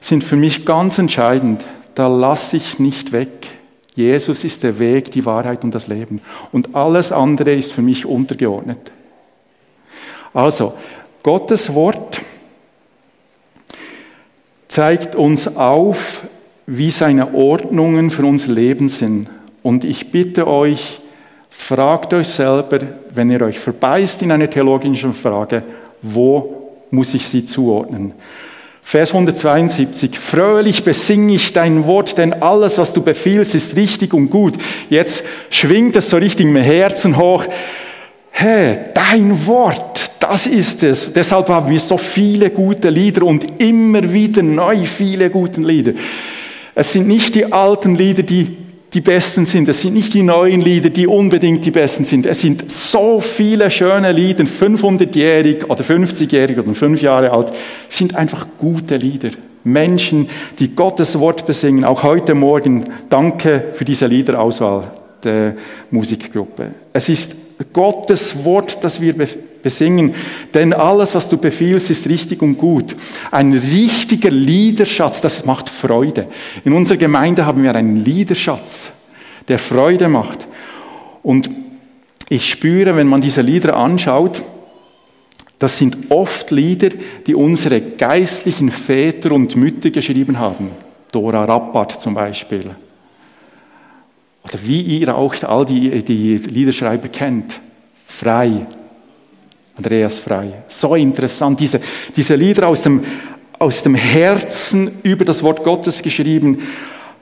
sind 0.00 0.22
für 0.22 0.36
mich 0.36 0.64
ganz 0.64 0.98
entscheidend. 0.98 1.64
Da 1.94 2.06
lasse 2.06 2.56
ich 2.56 2.78
nicht 2.78 3.12
weg. 3.12 3.28
Jesus 3.94 4.42
ist 4.42 4.62
der 4.62 4.78
Weg, 4.78 5.10
die 5.12 5.24
Wahrheit 5.24 5.62
und 5.62 5.74
das 5.74 5.86
Leben. 5.86 6.20
Und 6.50 6.74
alles 6.74 7.12
andere 7.12 7.52
ist 7.52 7.72
für 7.72 7.82
mich 7.82 8.04
untergeordnet. 8.04 8.90
Also, 10.32 10.74
Gottes 11.22 11.72
Wort 11.72 12.20
zeigt 14.66 15.14
uns 15.14 15.56
auf, 15.56 16.24
wie 16.66 16.90
seine 16.90 17.34
Ordnungen 17.34 18.10
für 18.10 18.24
unser 18.24 18.52
Leben 18.52 18.88
sind. 18.88 19.28
Und 19.62 19.84
ich 19.84 20.10
bitte 20.10 20.48
euch, 20.48 21.00
fragt 21.48 22.12
euch 22.12 22.28
selber, 22.28 22.80
wenn 23.10 23.30
ihr 23.30 23.42
euch 23.42 23.60
verbeißt 23.60 24.22
in 24.22 24.32
einer 24.32 24.50
theologischen 24.50 25.12
Frage, 25.12 25.62
wo 26.02 26.72
muss 26.90 27.14
ich 27.14 27.26
sie 27.26 27.46
zuordnen? 27.46 28.12
Vers 28.86 29.12
172. 29.12 30.18
Fröhlich 30.18 30.84
besinge 30.84 31.34
ich 31.34 31.54
dein 31.54 31.86
Wort, 31.86 32.18
denn 32.18 32.34
alles, 32.34 32.76
was 32.76 32.92
du 32.92 33.02
befiehlst, 33.02 33.54
ist 33.54 33.74
richtig 33.76 34.12
und 34.12 34.28
gut. 34.28 34.54
Jetzt 34.90 35.24
schwingt 35.48 35.96
es 35.96 36.10
so 36.10 36.18
richtig 36.18 36.46
im 36.46 36.54
Herzen 36.54 37.16
hoch. 37.16 37.44
Hey, 38.30 38.78
dein 38.92 39.46
Wort, 39.46 40.10
das 40.20 40.46
ist 40.46 40.82
es. 40.82 41.12
Deshalb 41.12 41.48
haben 41.48 41.70
wir 41.70 41.80
so 41.80 41.96
viele 41.96 42.50
gute 42.50 42.90
Lieder 42.90 43.24
und 43.24 43.60
immer 43.60 44.12
wieder 44.12 44.42
neu 44.42 44.84
viele 44.84 45.30
gute 45.30 45.62
Lieder. 45.62 45.92
Es 46.74 46.92
sind 46.92 47.08
nicht 47.08 47.34
die 47.34 47.50
alten 47.52 47.96
Lieder, 47.96 48.22
die 48.22 48.63
die 48.94 49.00
besten 49.00 49.44
sind. 49.44 49.68
Es 49.68 49.80
sind 49.80 49.94
nicht 49.94 50.14
die 50.14 50.22
neuen 50.22 50.60
Lieder, 50.60 50.88
die 50.88 51.06
unbedingt 51.06 51.64
die 51.64 51.72
besten 51.72 52.04
sind. 52.04 52.26
Es 52.26 52.40
sind 52.40 52.70
so 52.70 53.20
viele 53.20 53.70
schöne 53.70 54.12
Lieder, 54.12 54.44
500-jährig 54.44 55.68
oder 55.68 55.82
50-jährig 55.82 56.58
oder 56.58 56.72
5 56.72 57.02
Jahre 57.02 57.32
alt, 57.32 57.52
sind 57.88 58.14
einfach 58.14 58.46
gute 58.56 58.96
Lieder. 58.96 59.30
Menschen, 59.64 60.28
die 60.58 60.74
Gottes 60.74 61.18
Wort 61.18 61.44
besingen. 61.46 61.84
Auch 61.84 62.02
heute 62.02 62.34
Morgen 62.34 62.84
danke 63.08 63.64
für 63.72 63.84
diese 63.84 64.06
Liederauswahl 64.06 64.92
der 65.24 65.56
Musikgruppe. 65.90 66.74
Es 66.92 67.08
ist 67.08 67.34
Gottes 67.72 68.44
Wort, 68.44 68.78
das 68.82 69.00
wir 69.00 69.14
besingen, 69.62 70.14
denn 70.52 70.72
alles, 70.72 71.14
was 71.14 71.28
du 71.28 71.38
befiehlst, 71.38 71.90
ist 71.90 72.08
richtig 72.08 72.42
und 72.42 72.58
gut. 72.58 72.94
Ein 73.30 73.54
richtiger 73.54 74.30
Liederschatz, 74.30 75.20
das 75.20 75.44
macht 75.44 75.70
Freude. 75.70 76.28
In 76.64 76.72
unserer 76.72 76.98
Gemeinde 76.98 77.46
haben 77.46 77.62
wir 77.62 77.74
einen 77.74 78.04
Liederschatz, 78.04 78.90
der 79.48 79.58
Freude 79.58 80.08
macht. 80.08 80.46
Und 81.22 81.50
ich 82.28 82.48
spüre, 82.48 82.96
wenn 82.96 83.06
man 83.06 83.20
diese 83.20 83.40
Lieder 83.40 83.76
anschaut, 83.76 84.42
das 85.58 85.78
sind 85.78 86.10
oft 86.10 86.50
Lieder, 86.50 86.90
die 87.26 87.34
unsere 87.34 87.80
geistlichen 87.80 88.70
Väter 88.70 89.32
und 89.32 89.56
Mütter 89.56 89.90
geschrieben 89.90 90.38
haben. 90.38 90.70
Dora 91.10 91.44
Rappert 91.44 92.00
zum 92.00 92.14
Beispiel. 92.14 92.74
Oder 94.44 94.58
wie 94.64 94.80
ihr 94.80 95.16
auch 95.16 95.34
all 95.42 95.64
die, 95.64 96.02
die 96.04 96.36
Liederschreiber 96.36 97.08
kennt. 97.08 97.60
Frei. 98.04 98.66
Andreas 99.76 100.18
Frei. 100.18 100.52
So 100.68 100.94
interessant. 100.94 101.58
Diese, 101.60 101.80
diese 102.14 102.36
Lieder 102.36 102.68
aus 102.68 102.82
dem, 102.82 103.04
aus 103.58 103.82
dem 103.82 103.94
Herzen 103.94 104.90
über 105.02 105.24
das 105.24 105.42
Wort 105.42 105.64
Gottes 105.64 106.02
geschrieben. 106.02 106.58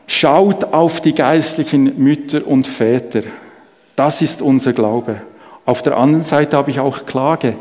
Schaut 0.07 0.65
auf 0.65 1.01
die 1.01 1.15
geistlichen 1.15 1.97
Mütter 2.03 2.47
und 2.47 2.67
Väter. 2.67 3.23
Das 3.95 4.21
ist 4.21 4.43
unser 4.43 4.73
Glaube. 4.73 5.23
Auf 5.65 5.83
der 5.83 5.97
anderen 5.97 6.25
Seite 6.25 6.57
habe 6.57 6.73
ich 6.73 6.81
auch 6.81 7.07
Klage. 7.07 7.55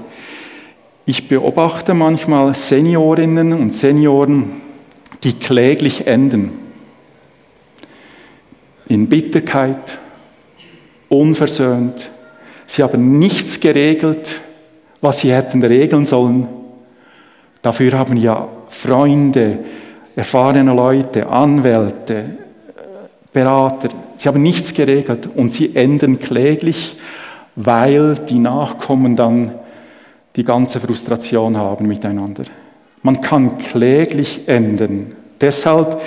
Ich 1.05 1.27
beobachte 1.27 1.93
manchmal 1.93 2.55
Seniorinnen 2.55 3.53
und 3.53 3.73
Senioren, 3.73 4.61
die 5.23 5.33
kläglich 5.33 6.07
enden 6.07 6.70
in 8.87 9.07
Bitterkeit, 9.07 9.97
unversöhnt. 11.09 12.09
Sie 12.65 12.83
haben 12.83 13.19
nichts 13.19 13.59
geregelt, 13.59 14.41
was 15.01 15.19
sie 15.19 15.33
hätten 15.33 15.63
regeln 15.63 16.05
sollen. 16.05 16.47
Dafür 17.61 17.97
haben 17.97 18.17
ja 18.17 18.47
Freunde, 18.67 19.59
erfahrene 20.15 20.73
Leute, 20.73 21.27
Anwälte, 21.27 22.23
Berater, 23.33 23.89
sie 24.17 24.27
haben 24.27 24.41
nichts 24.41 24.73
geregelt 24.73 25.29
und 25.35 25.51
sie 25.53 25.75
enden 25.75 26.19
kläglich, 26.19 26.97
weil 27.55 28.15
die 28.15 28.39
Nachkommen 28.39 29.15
dann 29.15 29.53
die 30.35 30.43
ganze 30.43 30.79
Frustration 30.79 31.57
haben 31.57 31.87
miteinander. 31.87 32.43
Man 33.03 33.21
kann 33.21 33.57
kläglich 33.57 34.47
enden. 34.47 35.15
Deshalb 35.39 36.01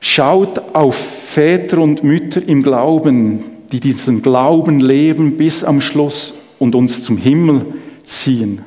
schaut 0.00 0.74
auf 0.74 0.96
Väter 0.96 1.78
und 1.78 2.04
Mütter 2.04 2.42
im 2.46 2.62
Glauben, 2.62 3.44
die 3.72 3.80
diesen 3.80 4.22
Glauben 4.22 4.80
leben 4.80 5.36
bis 5.36 5.64
am 5.64 5.80
Schluss 5.80 6.34
und 6.58 6.74
uns 6.74 7.04
zum 7.04 7.16
Himmel 7.16 7.66
ziehen. 8.02 8.62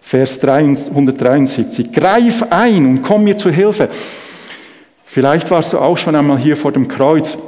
Vers 0.00 0.42
173. 0.42 1.92
Greif 1.92 2.44
ein 2.50 2.86
und 2.86 3.02
komm 3.02 3.24
mir 3.24 3.36
zur 3.36 3.52
Hilfe. 3.52 3.88
Vielleicht 5.04 5.50
warst 5.50 5.72
du 5.72 5.78
auch 5.78 5.96
schon 5.96 6.14
einmal 6.14 6.38
hier 6.38 6.56
vor 6.56 6.72
dem 6.72 6.88
Kreuz 6.88 7.38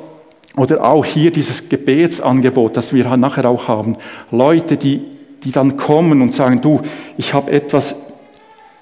oder 0.57 0.85
auch 0.85 1.05
hier 1.05 1.31
dieses 1.31 1.69
Gebetsangebot, 1.69 2.77
das 2.77 2.95
wir 2.95 3.16
nachher 3.16 3.49
auch 3.49 3.69
haben. 3.69 3.97
Leute, 4.31 4.77
die, 4.77 5.03
die 5.45 5.53
dann 5.53 5.77
kommen 5.77 6.23
und 6.23 6.33
sagen, 6.33 6.61
du, 6.61 6.81
ich 7.19 7.35
habe 7.35 7.51
etwas, 7.51 7.95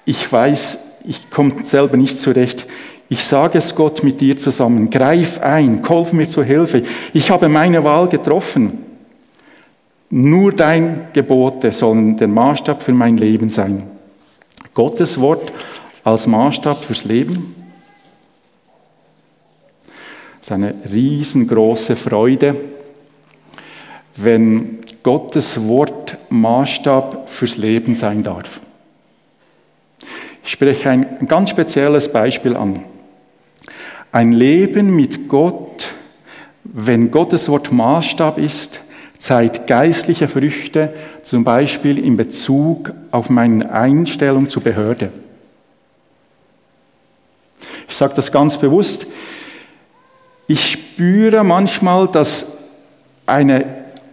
ich 0.05 0.31
weiß, 0.31 0.77
ich 1.03 1.29
komme 1.29 1.65
selber 1.65 1.97
nicht 1.97 2.19
zurecht. 2.19 2.65
Ich 3.07 3.23
sage 3.23 3.59
es 3.59 3.75
Gott 3.75 4.03
mit 4.03 4.19
dir 4.19 4.35
zusammen. 4.35 4.89
Greif 4.89 5.39
ein, 5.39 5.81
kolf 5.81 6.11
mir 6.11 6.27
zur 6.27 6.43
Hilfe. 6.43 6.81
Ich 7.13 7.29
habe 7.29 7.49
meine 7.49 7.83
Wahl 7.83 8.09
getroffen. 8.09 8.79
Nur 10.09 10.53
dein 10.53 11.09
Gebote 11.13 11.71
sollen 11.71 12.17
der 12.17 12.27
Maßstab 12.27 12.81
für 12.81 12.93
mein 12.93 13.17
Leben 13.17 13.49
sein. 13.49 13.83
Gottes 14.73 15.19
Wort 15.19 15.51
als 16.03 16.27
Maßstab 16.27 16.83
fürs 16.83 17.03
Leben. 17.03 17.55
Das 20.39 20.47
ist 20.47 20.51
eine 20.51 20.75
riesengroße 20.91 21.95
Freude, 21.95 22.55
wenn 24.15 24.79
Gottes 25.01 25.67
Wort 25.67 26.17
Maßstab 26.29 27.29
fürs 27.29 27.57
Leben 27.57 27.95
sein 27.95 28.23
darf. 28.23 28.59
Ich 30.43 30.51
spreche 30.51 30.89
ein 30.89 31.27
ganz 31.27 31.49
spezielles 31.49 32.11
Beispiel 32.11 32.55
an. 32.55 32.83
Ein 34.15 34.31
Leben 34.31 34.95
mit 34.95 35.27
Gott, 35.27 35.93
wenn 36.63 37.11
Gottes 37.11 37.49
Wort 37.49 37.73
Maßstab 37.73 38.37
ist, 38.37 38.79
zeigt 39.17 39.67
geistliche 39.67 40.29
Früchte, 40.29 40.93
zum 41.23 41.43
Beispiel 41.43 41.97
in 41.99 42.15
Bezug 42.15 42.93
auf 43.11 43.29
meine 43.29 43.69
Einstellung 43.69 44.47
zur 44.47 44.63
Behörde. 44.63 45.11
Ich 47.89 47.93
sage 47.93 48.13
das 48.15 48.31
ganz 48.31 48.57
bewusst. 48.57 49.05
Ich 50.47 50.71
spüre 50.71 51.43
manchmal, 51.43 52.07
dass 52.07 52.45
eine 53.25 53.65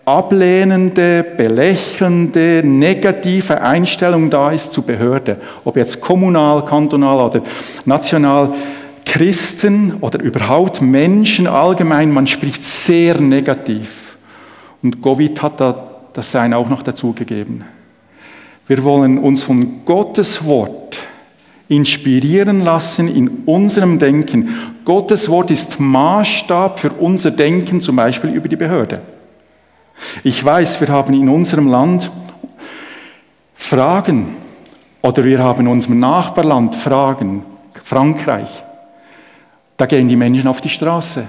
ablehnende, 0.04 1.22
belächelnde, 1.22 2.62
negative 2.64 3.60
Einstellung 3.60 4.30
da 4.30 4.50
ist 4.50 4.72
zur 4.72 4.84
Behörde, 4.84 5.36
ob 5.64 5.76
jetzt 5.76 6.00
kommunal, 6.00 6.64
kantonal 6.64 7.24
oder 7.24 7.42
national. 7.84 8.52
Christen 9.12 9.98
oder 10.00 10.22
überhaupt 10.22 10.80
Menschen 10.80 11.46
allgemein, 11.46 12.10
man 12.10 12.26
spricht 12.26 12.62
sehr 12.62 13.20
negativ. 13.20 14.16
Und 14.82 15.02
Covid 15.02 15.42
hat 15.42 15.60
da 15.60 15.90
das 16.14 16.30
Sein 16.30 16.54
auch 16.54 16.70
noch 16.70 16.82
dazugegeben. 16.82 17.62
Wir 18.66 18.82
wollen 18.82 19.18
uns 19.18 19.42
von 19.42 19.84
Gottes 19.84 20.46
Wort 20.46 20.96
inspirieren 21.68 22.62
lassen 22.62 23.06
in 23.06 23.42
unserem 23.44 23.98
Denken. 23.98 24.48
Gottes 24.82 25.28
Wort 25.28 25.50
ist 25.50 25.78
Maßstab 25.78 26.80
für 26.80 26.94
unser 26.94 27.32
Denken, 27.32 27.82
zum 27.82 27.96
Beispiel 27.96 28.30
über 28.30 28.48
die 28.48 28.56
Behörde. 28.56 28.98
Ich 30.24 30.42
weiß, 30.42 30.80
wir 30.80 30.88
haben 30.88 31.12
in 31.12 31.28
unserem 31.28 31.66
Land 31.66 32.10
Fragen 33.52 34.36
oder 35.02 35.22
wir 35.22 35.38
haben 35.40 35.66
in 35.66 35.68
unserem 35.68 36.00
Nachbarland 36.00 36.76
Fragen, 36.76 37.42
Frankreich. 37.84 38.64
Da 39.82 39.86
gehen 39.86 40.06
die 40.06 40.14
Menschen 40.14 40.46
auf 40.46 40.60
die 40.60 40.68
Straße. 40.68 41.24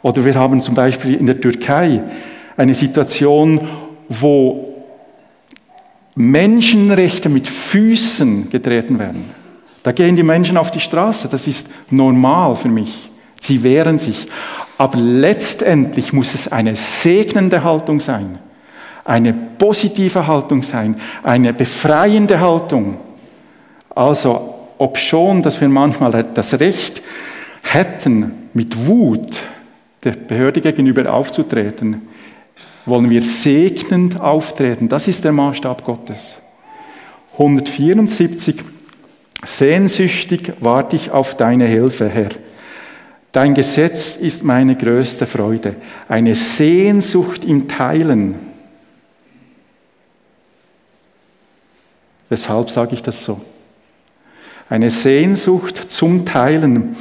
Oder 0.00 0.24
wir 0.24 0.34
haben 0.34 0.62
zum 0.62 0.74
Beispiel 0.74 1.14
in 1.14 1.26
der 1.26 1.38
Türkei 1.38 2.02
eine 2.56 2.72
Situation, 2.72 3.68
wo 4.08 4.86
Menschenrechte 6.14 7.28
mit 7.28 7.46
Füßen 7.46 8.48
getreten 8.48 8.98
werden. 8.98 9.26
Da 9.82 9.92
gehen 9.92 10.16
die 10.16 10.22
Menschen 10.22 10.56
auf 10.56 10.70
die 10.70 10.80
Straße. 10.80 11.28
Das 11.28 11.46
ist 11.46 11.66
normal 11.90 12.56
für 12.56 12.70
mich. 12.70 13.10
Sie 13.42 13.62
wehren 13.62 13.98
sich. 13.98 14.26
Aber 14.78 14.96
letztendlich 14.96 16.14
muss 16.14 16.32
es 16.32 16.50
eine 16.50 16.74
segnende 16.74 17.62
Haltung 17.62 18.00
sein, 18.00 18.38
eine 19.04 19.34
positive 19.34 20.26
Haltung 20.26 20.62
sein, 20.62 20.96
eine 21.22 21.52
befreiende 21.52 22.40
Haltung. 22.40 22.96
Also, 23.94 24.54
ob 24.78 24.96
schon, 24.96 25.42
dass 25.42 25.60
wir 25.60 25.68
manchmal 25.68 26.26
das 26.32 26.58
Recht 26.58 27.02
hätten, 27.72 28.48
mit 28.52 28.86
Wut 28.86 29.36
der 30.04 30.12
Behörde 30.12 30.60
gegenüber 30.60 31.12
aufzutreten, 31.12 32.02
wollen 32.84 33.08
wir 33.10 33.22
segnend 33.22 34.20
auftreten. 34.20 34.88
Das 34.88 35.08
ist 35.08 35.24
der 35.24 35.32
Maßstab 35.32 35.84
Gottes. 35.84 36.40
174. 37.34 38.56
Sehnsüchtig 39.44 40.52
warte 40.60 40.96
ich 40.96 41.10
auf 41.10 41.36
deine 41.36 41.66
Hilfe, 41.66 42.08
Herr. 42.08 42.30
Dein 43.30 43.54
Gesetz 43.54 44.16
ist 44.16 44.44
meine 44.44 44.76
größte 44.76 45.26
Freude. 45.26 45.76
Eine 46.08 46.34
Sehnsucht 46.34 47.44
im 47.44 47.66
Teilen. 47.66 48.34
Weshalb 52.28 52.70
sage 52.70 52.94
ich 52.94 53.02
das 53.02 53.24
so? 53.24 53.40
eine 54.72 54.88
Sehnsucht 54.88 55.90
zum 55.90 56.24
Teilen, 56.24 56.96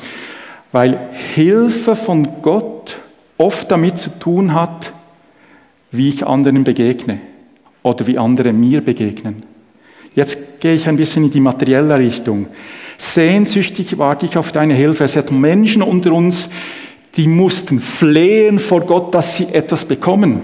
weil 0.72 1.10
Hilfe 1.36 1.96
von 1.96 2.42
Gott 2.42 3.00
oft 3.38 3.72
damit 3.72 3.98
zu 3.98 4.10
tun 4.20 4.54
hat, 4.54 4.94
wie 5.92 6.10
ich 6.10 6.26
anderen 6.26 6.64
begegne 6.64 7.20
oder 7.84 8.08
wie 8.08 8.18
andere 8.18 8.54
mir 8.54 8.82
begegnen. 8.82 9.44
Jetzt 10.16 10.60
gehe 10.60 10.76
ich 10.76 10.88
ein 10.88 10.96
bisschen 10.96 11.26
in 11.26 11.32
die 11.32 11.40
materielle 11.40 11.98
Richtung. 11.98 12.48
Sehnsüchtig 12.98 13.98
warte 13.98 14.26
ich 14.26 14.38
auf 14.38 14.52
deine 14.52 14.74
Hilfe. 14.74 15.04
Es 15.04 15.16
hat 15.16 15.32
Menschen 15.32 15.82
unter 15.82 16.14
uns, 16.14 16.50
die 17.16 17.28
mussten 17.28 17.80
flehen 17.80 18.60
vor 18.60 18.82
Gott, 18.82 19.14
dass 19.14 19.38
sie 19.38 19.48
etwas 19.52 19.86
bekommen. 19.86 20.42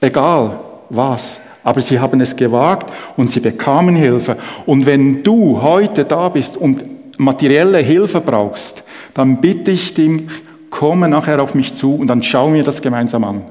Egal 0.00 0.60
was. 0.90 1.40
Aber 1.62 1.80
sie 1.80 1.98
haben 1.98 2.20
es 2.20 2.36
gewagt 2.36 2.92
und 3.16 3.30
sie 3.30 3.40
bekamen 3.40 3.96
Hilfe. 3.96 4.36
Und 4.66 4.84
wenn 4.84 5.22
du 5.22 5.62
heute 5.62 6.04
da 6.04 6.28
bist 6.28 6.56
und 6.56 6.84
materielle 7.18 7.78
Hilfe 7.78 8.20
brauchst, 8.20 8.83
dann 9.14 9.40
bitte 9.40 9.70
ich 9.70 9.94
dich, 9.94 10.22
komme 10.70 11.08
nachher 11.08 11.40
auf 11.40 11.54
mich 11.54 11.74
zu 11.74 11.94
und 11.94 12.08
dann 12.08 12.22
schauen 12.22 12.54
wir 12.54 12.64
das 12.64 12.82
gemeinsam 12.82 13.24
an. 13.24 13.42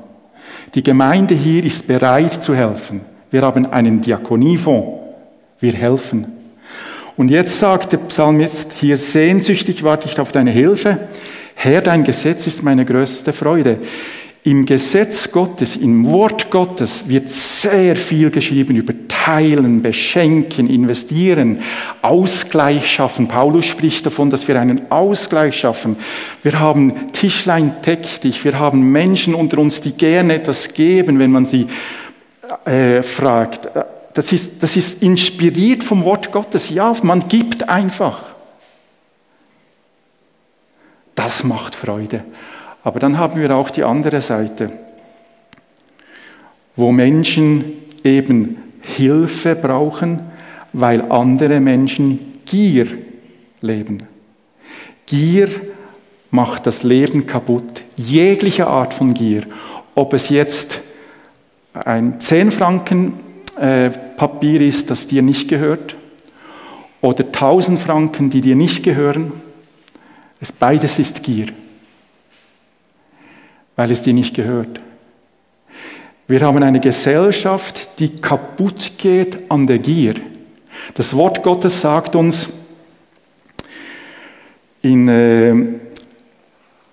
Die 0.76 0.84
Gemeinde 0.84 1.36
hier 1.36 1.64
ist 1.64 1.88
bereit 1.88 2.44
zu 2.44 2.54
helfen. 2.54 3.02
Wir 3.32 3.42
haben 3.42 3.66
einen 3.68 4.02
Diakoniefonds. 4.02 4.98
Wir 5.60 5.74
helfen. 5.74 6.28
Und 7.16 7.30
jetzt 7.30 7.60
sagt 7.60 7.92
der 7.92 7.98
Psalmist 7.98 8.74
hier, 8.74 8.98
sehnsüchtig 8.98 9.84
warte 9.84 10.08
ich 10.08 10.20
auf 10.20 10.32
deine 10.32 10.52
Hilfe. 10.52 10.98
Herr, 11.56 11.82
dein 11.82 12.04
Gesetz 12.04 12.48
ist 12.48 12.64
meine 12.64 12.86
größte 12.86 13.32
Freude. 13.32 13.78
Im 14.46 14.66
Gesetz 14.66 15.32
Gottes, 15.32 15.78
im 15.78 16.06
Wort 16.06 16.52
Gottes 16.52 17.08
wird 17.08 17.30
sehr 17.30 17.96
viel 17.96 18.30
geschrieben 18.30 18.76
über 18.76 18.94
Teilen, 19.08 19.82
Beschenken, 19.82 20.70
Investieren, 20.70 21.60
Ausgleich 22.02 22.92
schaffen. 22.92 23.30
Paulus 23.30 23.64
spricht 23.64 24.06
davon, 24.06 24.30
dass 24.30 24.46
wir 24.50 24.60
einen 24.60 24.92
Ausgleich 24.92 25.58
schaffen. 25.58 25.96
Wir 26.42 26.60
haben 26.60 27.14
Tischlein 27.14 27.76
deck 27.86 28.20
dich, 28.20 28.44
wir 28.44 28.60
haben 28.60 28.92
Menschen 28.92 29.34
unter 29.34 29.60
uns, 29.60 29.80
die 29.80 29.94
gerne 29.94 30.34
etwas 30.34 30.74
geben, 30.74 31.20
wenn 31.20 31.32
man 31.32 31.46
sie 31.46 31.68
äh, 32.66 33.02
fragt. 33.02 33.70
Das 34.14 34.34
ist, 34.34 34.62
das 34.62 34.76
ist 34.76 35.02
inspiriert 35.02 35.86
vom 35.86 36.04
Wort 36.04 36.34
Gottes. 36.34 36.70
Ja, 36.70 36.94
man 37.02 37.30
gibt 37.30 37.70
einfach. 37.70 38.22
Das 41.16 41.46
macht 41.46 41.76
Freude. 41.76 42.26
Aber 42.84 43.00
dann 43.00 43.18
haben 43.18 43.40
wir 43.40 43.56
auch 43.56 43.70
die 43.70 43.84
andere 43.84 44.22
Seite, 44.22 44.72
wo 46.76 46.92
Menschen 46.92 47.66
eben 48.04 48.58
Hilfe 48.86 49.56
brauchen, 49.56 50.20
weil 50.74 51.02
andere 51.10 51.60
Menschen 51.60 52.34
Gier 52.46 52.88
leben. 53.62 54.04
Gier 55.06 55.48
macht 56.30 56.68
das 56.68 56.84
Leben 56.84 57.26
kaputt. 57.26 57.84
Jegliche 57.96 58.68
Art 58.68 58.94
von 58.94 59.14
Gier. 59.14 59.44
Ob 59.96 60.14
es 60.14 60.30
jetzt 60.30 60.82
ein 61.74 62.20
10 62.20 62.52
Franken 62.52 63.14
äh, 63.58 63.90
Papier 63.90 64.60
ist, 64.62 64.90
das 64.90 65.08
dir 65.08 65.22
nicht 65.22 65.48
gehört, 65.48 65.96
oder 67.02 67.26
1000 67.26 67.80
Franken, 67.80 68.30
die 68.30 68.42
dir 68.42 68.56
nicht 68.56 68.84
gehören. 68.84 69.32
Es, 70.42 70.52
beides 70.52 71.00
ist 71.00 71.24
Gier 71.24 71.48
weil 73.76 73.92
es 73.92 74.02
dir 74.02 74.14
nicht 74.14 74.36
gehört. 74.36 74.80
Wir 76.28 76.42
haben 76.42 76.64
eine 76.64 76.80
Gesellschaft, 76.80 78.00
die 78.00 78.18
kaputt 78.18 78.94
geht 78.98 79.52
an 79.52 79.68
der 79.68 79.80
Gier. 79.80 80.16
Das 80.94 81.16
Wort 81.16 81.44
Gottes 81.44 81.82
sagt 81.82 82.16
uns 82.16 82.50
in 84.82 85.08
äh, 85.08 85.54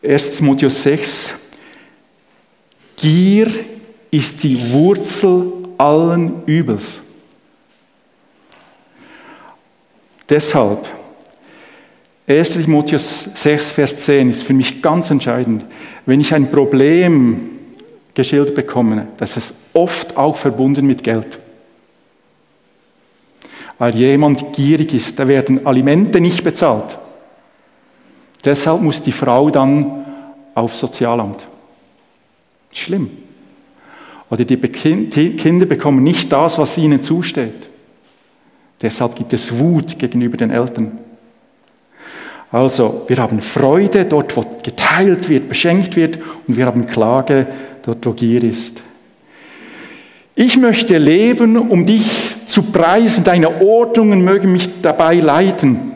1 0.06 0.36
Timotheus 0.36 0.82
6, 0.82 1.34
Gier 2.96 3.48
ist 4.10 4.42
die 4.42 4.72
Wurzel 4.72 5.52
allen 5.78 6.44
Übels. 6.46 7.00
Deshalb 10.28 10.88
1. 12.30 12.50
Timotheus 12.50 13.28
6, 13.34 13.72
Vers 13.72 14.04
10 14.04 14.30
ist 14.30 14.44
für 14.44 14.52
mich 14.52 14.80
ganz 14.80 15.10
entscheidend. 15.10 15.64
Wenn 16.06 16.20
ich 16.20 16.32
ein 16.32 16.48
Problem 16.48 17.58
geschildert 18.14 18.54
bekomme, 18.54 19.08
das 19.16 19.36
ist 19.36 19.52
oft 19.72 20.16
auch 20.16 20.36
verbunden 20.36 20.86
mit 20.86 21.02
Geld. 21.02 21.40
Weil 23.78 23.96
jemand 23.96 24.52
gierig 24.52 24.94
ist, 24.94 25.18
da 25.18 25.26
werden 25.26 25.66
Alimente 25.66 26.20
nicht 26.20 26.44
bezahlt. 26.44 26.98
Deshalb 28.44 28.80
muss 28.80 29.02
die 29.02 29.10
Frau 29.10 29.50
dann 29.50 30.04
aufs 30.54 30.78
Sozialamt. 30.78 31.44
Schlimm. 32.72 33.10
Oder 34.30 34.44
die 34.44 34.56
Kinder 34.56 35.66
bekommen 35.66 36.04
nicht 36.04 36.30
das, 36.30 36.58
was 36.58 36.78
ihnen 36.78 37.02
zusteht. 37.02 37.68
Deshalb 38.80 39.16
gibt 39.16 39.32
es 39.32 39.58
Wut 39.58 39.98
gegenüber 39.98 40.36
den 40.36 40.52
Eltern. 40.52 41.09
Also, 42.52 43.04
wir 43.06 43.18
haben 43.18 43.40
Freude 43.40 44.06
dort, 44.06 44.36
wo 44.36 44.44
geteilt 44.62 45.28
wird, 45.28 45.48
beschenkt 45.48 45.94
wird, 45.94 46.18
und 46.48 46.56
wir 46.56 46.66
haben 46.66 46.86
Klage 46.86 47.46
dort, 47.84 48.04
wo 48.04 48.12
Gier 48.12 48.42
ist. 48.42 48.82
Ich 50.34 50.56
möchte 50.56 50.98
leben, 50.98 51.56
um 51.56 51.86
dich 51.86 52.06
zu 52.46 52.62
preisen. 52.62 53.24
Deine 53.24 53.60
Ordnungen 53.60 54.24
mögen 54.24 54.52
mich 54.52 54.68
dabei 54.82 55.16
leiten. 55.16 55.92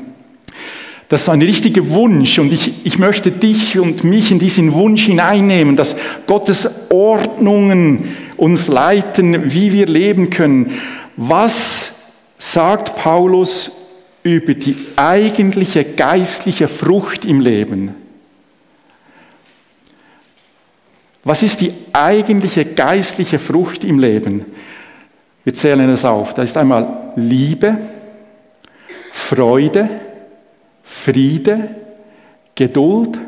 Das 1.09 1.23
ist 1.23 1.29
ein 1.29 1.43
richtiger 1.43 1.89
Wunsch 1.91 2.39
und 2.39 2.53
ich, 2.53 2.85
ich 2.85 2.99
möchte 2.99 3.31
dich 3.31 3.79
und 3.79 4.05
mich 4.05 4.31
in 4.31 4.39
diesen 4.39 4.73
Wunsch 4.73 5.07
hineinnehmen, 5.07 5.77
dass 5.77 5.97
Gottes 6.27 6.69
Ordnungen 6.89 8.17
uns 8.37 8.69
leiten, 8.69 9.53
wie 9.53 9.73
wir 9.73 9.87
leben 9.87 10.31
können. 10.31 10.73
Was 11.17 11.91
sagt 12.39 12.97
Paulus 12.97 13.71
über 14.25 14.55
die 14.55 14.75
eigentliche 14.97 15.85
geistliche 15.85 16.67
Frucht 16.67 17.25
im 17.25 17.41
Leben. 17.41 17.95
Was 21.23 21.43
ist 21.43 21.61
die 21.61 21.73
eigentliche 21.93 22.65
geistliche 22.65 23.39
Frucht 23.39 23.85
im 23.85 23.99
Leben? 23.99 24.45
Wir 25.45 25.55
zählen 25.55 25.89
es 25.91 26.05
auf. 26.05 26.35
Das 26.35 26.51
ist 26.51 26.57
einmal 26.57 27.13
Liebe, 27.17 27.79
Freude, 29.11 29.89
Friede, 30.83 31.77
Geduld, 32.55 33.19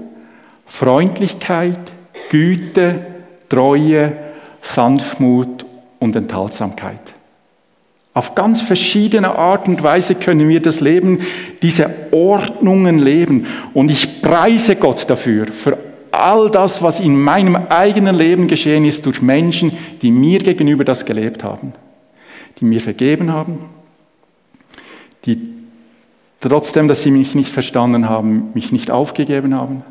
Freundlichkeit, 0.65 1.93
Güte, 2.31 3.07
Treue, 3.49 4.13
Sanftmut 4.63 5.67
und 5.99 6.17
Enthaltsamkeit. 6.17 7.16
Auf 8.17 8.35
ganz 8.35 8.63
verschiedene 8.63 9.37
Art 9.37 9.69
und 9.69 9.83
Weise 9.83 10.15
können 10.15 10.49
wir 10.49 10.63
das 10.63 10.81
Leben, 10.81 11.21
diese 11.61 11.91
Ordnungen 12.13 12.99
leben. 12.99 13.45
Und 13.75 13.91
ich 13.91 14.23
preise 14.23 14.75
Gott 14.75 15.05
dafür, 15.11 15.49
für 15.49 15.77
all 16.13 16.51
das, 16.51 16.81
was 16.81 16.99
in 16.99 17.21
meinem 17.21 17.57
eigenen 17.69 18.15
Leben 18.15 18.47
geschehen 18.47 18.87
ist 18.87 19.05
durch 19.05 19.21
Menschen, 19.21 19.71
die 20.01 20.11
mir 20.11 20.39
gegenüber 20.39 20.83
das 20.83 21.05
gelebt 21.05 21.45
haben, 21.45 21.75
die 22.59 22.65
mir 22.65 22.81
vergeben 22.81 23.35
haben, 23.35 23.59
die 25.27 25.39
trotzdem, 26.41 26.89
dass 26.89 27.03
sie 27.03 27.11
mich 27.11 27.35
nicht 27.35 27.51
verstanden 27.51 28.09
haben, 28.09 28.49
mich 28.55 28.73
nicht 28.73 28.91
aufgegeben 28.91 29.55
haben, 29.55 29.83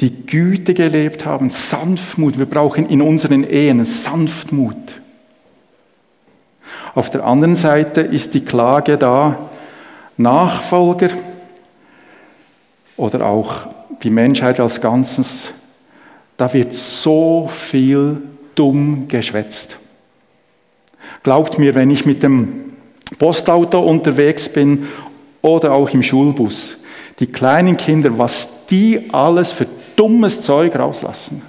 die 0.00 0.26
Güte 0.26 0.74
gelebt 0.74 1.24
haben, 1.24 1.48
Sanftmut. 1.48 2.38
Wir 2.38 2.44
brauchen 2.44 2.86
in 2.90 3.00
unseren 3.00 3.42
Ehen 3.42 3.82
Sanftmut. 3.86 5.00
Auf 6.96 7.10
der 7.10 7.26
anderen 7.26 7.56
Seite 7.56 8.00
ist 8.00 8.32
die 8.32 8.42
Klage 8.42 8.96
da, 8.96 9.50
Nachfolger 10.16 11.10
oder 12.96 13.26
auch 13.26 13.66
die 14.02 14.08
Menschheit 14.08 14.58
als 14.60 14.80
Ganzes, 14.80 15.50
da 16.38 16.50
wird 16.54 16.72
so 16.72 17.50
viel 17.52 18.22
dumm 18.54 19.08
geschwätzt. 19.08 19.76
Glaubt 21.22 21.58
mir, 21.58 21.74
wenn 21.74 21.90
ich 21.90 22.06
mit 22.06 22.22
dem 22.22 22.72
Postauto 23.18 23.80
unterwegs 23.80 24.48
bin 24.48 24.86
oder 25.42 25.72
auch 25.72 25.90
im 25.90 26.02
Schulbus, 26.02 26.78
die 27.18 27.26
kleinen 27.26 27.76
Kinder, 27.76 28.16
was 28.16 28.48
die 28.70 29.10
alles 29.12 29.52
für 29.52 29.66
dummes 29.96 30.40
Zeug 30.40 30.74
rauslassen 30.74 31.42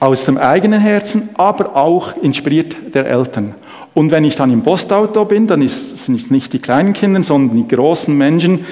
aus 0.00 0.24
dem 0.24 0.38
eigenen 0.38 0.80
Herzen, 0.80 1.30
aber 1.34 1.74
auch 1.76 2.16
inspiriert 2.16 2.76
der 2.94 3.06
Eltern. 3.06 3.54
Und 3.94 4.10
wenn 4.10 4.24
ich 4.24 4.36
dann 4.36 4.52
im 4.52 4.62
Postauto 4.62 5.24
bin, 5.24 5.46
dann 5.46 5.62
ist, 5.62 6.04
sind 6.04 6.16
es 6.16 6.30
nicht 6.30 6.52
die 6.52 6.58
kleinen 6.58 6.92
Kinder, 6.92 7.22
sondern 7.22 7.56
die 7.56 7.74
großen 7.74 8.16
Menschen. 8.16 8.66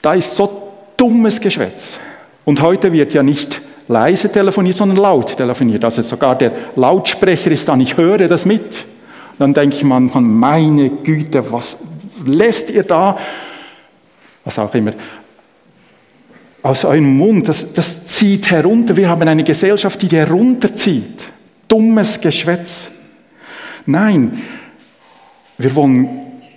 Da 0.00 0.14
ist 0.14 0.34
so 0.34 0.72
dummes 0.96 1.40
Geschwätz. 1.40 1.98
Und 2.44 2.62
heute 2.62 2.92
wird 2.92 3.12
ja 3.12 3.22
nicht 3.22 3.60
leise 3.88 4.32
telefoniert, 4.32 4.76
sondern 4.76 4.96
laut 4.96 5.36
telefoniert. 5.36 5.84
Also 5.84 6.02
sogar 6.02 6.36
der 6.36 6.52
Lautsprecher 6.76 7.50
ist 7.50 7.68
dann, 7.68 7.80
ich 7.80 7.96
höre 7.96 8.26
das 8.28 8.46
mit. 8.46 8.86
Dann 9.38 9.52
denke 9.52 9.76
ich 9.76 9.84
manchmal, 9.84 10.22
meine 10.22 10.90
Güte, 10.90 11.44
was, 11.52 11.76
lässt 12.24 12.70
ihr 12.70 12.82
da, 12.82 13.18
was 14.44 14.58
auch 14.58 14.74
immer, 14.74 14.92
aus 16.62 16.84
eurem 16.84 17.16
Mund, 17.16 17.48
das, 17.48 17.72
das 17.72 18.06
zieht 18.18 18.50
herunter. 18.50 18.96
Wir 18.96 19.08
haben 19.08 19.28
eine 19.28 19.44
Gesellschaft, 19.44 20.02
die 20.02 20.08
herunterzieht. 20.08 21.28
Dummes 21.68 22.20
Geschwätz. 22.20 22.90
Nein, 23.86 24.42
wir 25.56 25.74
wollen 25.76 26.08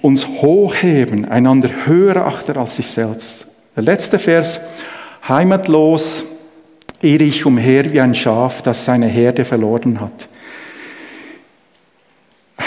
uns 0.02 0.26
hochheben, 0.28 1.26
einander 1.26 1.70
höher 1.86 2.26
achten 2.26 2.58
als 2.58 2.78
sich 2.78 2.88
selbst. 2.88 3.46
Der 3.76 3.84
letzte 3.84 4.18
Vers, 4.18 4.60
heimatlos 5.28 6.24
irre 7.00 7.26
ich 7.26 7.46
umher 7.46 7.94
wie 7.94 8.02
ein 8.02 8.16
Schaf, 8.16 8.64
das 8.64 8.84
seine 8.84 9.06
Herde 9.06 9.46
verloren 9.46 10.02
hat. 10.02 10.28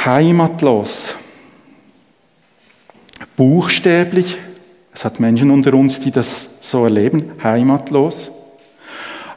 Heimatlos. 0.05 1.17
Buchstäblich, 3.37 4.39
es 4.95 5.05
hat 5.05 5.19
Menschen 5.19 5.51
unter 5.51 5.75
uns, 5.75 5.99
die 5.99 6.13
das 6.13 6.49
so 6.61 6.85
erleben, 6.85 7.33
heimatlos. 7.43 8.31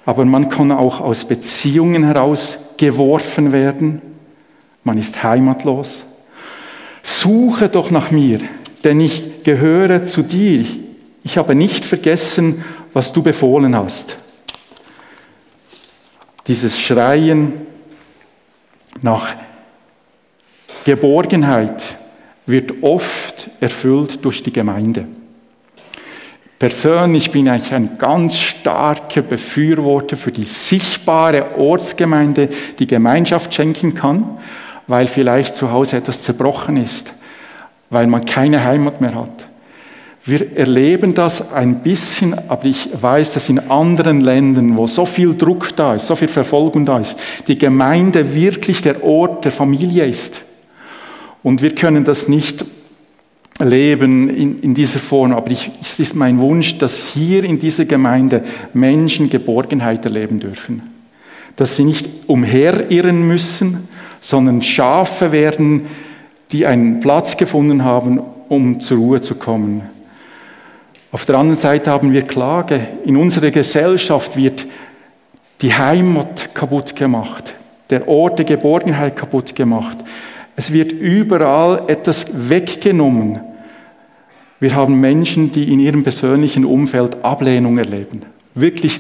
Aber 0.08 0.24
man 0.24 0.48
kann 0.48 0.72
auch 0.72 1.02
aus 1.02 1.26
Beziehungen 1.26 2.06
heraus 2.06 2.58
geworfen 2.78 3.52
werden. 3.52 4.02
Man 4.86 4.98
ist 4.98 5.22
heimatlos. 5.22 6.06
Suche 7.04 7.68
doch 7.68 7.92
nach 7.92 8.10
mir, 8.10 8.40
denn 8.86 9.02
ich 9.02 9.44
gehöre 9.44 10.06
zu 10.06 10.22
dir. 10.22 10.66
Ich 11.26 11.38
habe 11.38 11.56
nicht 11.56 11.84
vergessen, 11.84 12.64
was 12.94 13.12
du 13.12 13.22
befohlen 13.22 13.76
hast. 13.76 14.16
Dieses 16.48 16.80
Schreien 16.80 17.68
nach 19.02 19.36
Geborgenheit 20.86 21.84
wird 22.46 22.82
oft 22.82 23.50
erfüllt 23.60 24.24
durch 24.24 24.42
die 24.42 24.54
Gemeinde. 24.54 25.06
Persönlich 26.60 27.30
bin 27.30 27.46
ich 27.46 27.72
ein 27.72 27.98
ganz 28.00 28.36
starker 28.36 29.22
Befürworter 29.22 30.18
für 30.18 30.32
die 30.32 30.44
sichtbare 30.44 31.56
Ortsgemeinde, 31.58 32.50
die 32.80 32.88
Gemeinschaft 32.88 33.54
schenken 33.54 33.94
kann, 33.94 34.40
weil 34.88 35.06
vielleicht 35.06 35.56
zu 35.56 35.72
Hause 35.72 35.98
etwas 35.98 36.24
zerbrochen 36.24 36.78
ist, 36.78 37.14
weil 37.92 38.08
man 38.08 38.26
keine 38.26 38.64
Heimat 38.64 39.02
mehr 39.02 39.14
hat. 39.14 39.48
Wir 40.26 40.58
erleben 40.58 41.14
das 41.14 41.54
ein 41.54 41.84
bisschen, 41.84 42.36
aber 42.50 42.66
ich 42.66 42.90
weiß, 42.92 43.34
dass 43.34 43.48
in 43.50 43.70
anderen 43.70 44.20
Ländern, 44.20 44.76
wo 44.76 44.88
so 44.88 45.06
viel 45.06 45.38
Druck 45.38 45.74
da 45.76 45.94
ist, 45.94 46.08
so 46.08 46.16
viel 46.18 46.28
Verfolgung 46.28 46.86
da 46.86 47.00
ist, 47.00 47.18
die 47.48 47.58
Gemeinde 47.58 48.34
wirklich 48.34 48.82
der 48.82 49.04
Ort 49.04 49.46
der 49.46 49.54
Familie 49.54 50.06
ist. 50.06 50.42
Und 51.44 51.62
wir 51.62 51.74
können 51.74 52.04
das 52.04 52.28
nicht 52.28 52.66
leben 53.60 54.30
in, 54.30 54.60
in 54.60 54.74
dieser 54.74 55.00
Form, 55.00 55.34
aber 55.34 55.52
ich, 55.52 55.72
es 55.82 56.00
ist 56.00 56.16
mein 56.16 56.38
Wunsch, 56.38 56.78
dass 56.78 56.98
hier 56.98 57.44
in 57.44 57.60
dieser 57.60 57.86
Gemeinde 57.86 58.44
Menschen 58.74 59.30
Geborgenheit 59.30 60.06
erleben 60.06 60.40
dürfen. 60.40 60.84
Dass 61.56 61.76
sie 61.76 61.84
nicht 61.84 62.08
umherirren 62.28 63.28
müssen, 63.28 63.88
sondern 64.22 64.62
Schafe 64.62 65.32
werden, 65.32 65.88
die 66.52 66.66
einen 66.66 67.00
Platz 67.00 67.36
gefunden 67.38 67.84
haben, 67.84 68.20
um 68.48 68.80
zur 68.80 68.98
Ruhe 68.98 69.22
zu 69.22 69.36
kommen. 69.36 69.82
Auf 71.12 71.26
der 71.26 71.38
anderen 71.38 71.60
Seite 71.60 71.90
haben 71.90 72.12
wir 72.12 72.22
Klage. 72.22 72.80
In 73.06 73.18
unserer 73.18 73.52
Gesellschaft 73.52 74.38
wird 74.38 74.68
die 75.62 75.74
Heimat 75.74 76.54
kaputt 76.54 76.96
gemacht, 76.96 77.56
der 77.90 78.08
Ort 78.08 78.40
der 78.40 78.46
Geborgenheit 78.46 79.16
kaputt 79.16 79.56
gemacht. 79.56 79.98
Es 80.58 80.74
wird 80.74 80.92
überall 80.92 81.84
etwas 81.88 82.26
weggenommen. 82.50 83.40
Wir 84.60 84.76
haben 84.76 85.00
Menschen, 85.00 85.52
die 85.52 85.72
in 85.72 85.80
ihrem 85.80 86.02
persönlichen 86.02 86.66
Umfeld 86.66 87.24
Ablehnung 87.24 87.78
erleben. 87.78 88.24
Wirklich 88.56 89.00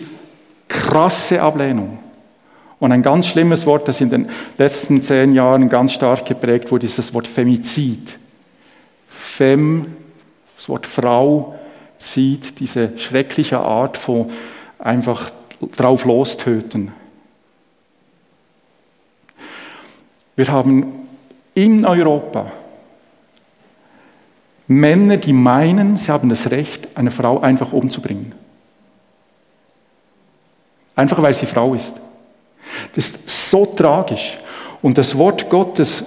krasse 0.67 1.41
Ablehnung. 1.41 1.97
Und 2.77 2.91
ein 2.91 3.01
ganz 3.01 3.25
schlimmes 3.25 3.65
Wort, 3.65 3.87
das 3.87 4.01
in 4.01 4.11
den 4.11 4.29
letzten 4.59 5.01
zehn 5.01 5.33
Jahren 5.33 5.67
ganz 5.67 5.93
stark 5.93 6.25
geprägt 6.25 6.71
wurde, 6.71 6.85
ist 6.85 6.99
das 6.99 7.11
Wort 7.15 7.27
Femizid. 7.27 8.19
Fem, 9.07 9.87
das 10.55 10.69
Wort 10.69 10.85
Frau, 10.85 11.55
zieht 11.97 12.59
diese 12.59 12.95
schreckliche 12.99 13.57
Art 13.57 13.97
von 13.97 14.29
einfach 14.77 15.31
drauf 15.75 16.05
lostöten. 16.05 16.91
Wir 20.35 20.49
haben 20.49 21.06
in 21.57 21.85
Europa 21.85 22.51
Männer, 24.67 25.17
die 25.17 25.33
meinen, 25.33 25.97
sie 25.97 26.11
haben 26.11 26.29
das 26.29 26.51
Recht, 26.51 26.89
eine 26.95 27.09
Frau 27.09 27.39
einfach 27.39 27.71
umzubringen. 27.71 28.33
Einfach 30.95 31.21
weil 31.21 31.33
sie 31.33 31.45
Frau 31.45 31.73
ist. 31.73 31.95
Das 32.93 33.05
ist 33.05 33.49
so 33.49 33.65
tragisch. 33.65 34.37
Und 34.81 34.97
das 34.97 35.17
Wort 35.17 35.49
Gottes 35.49 36.03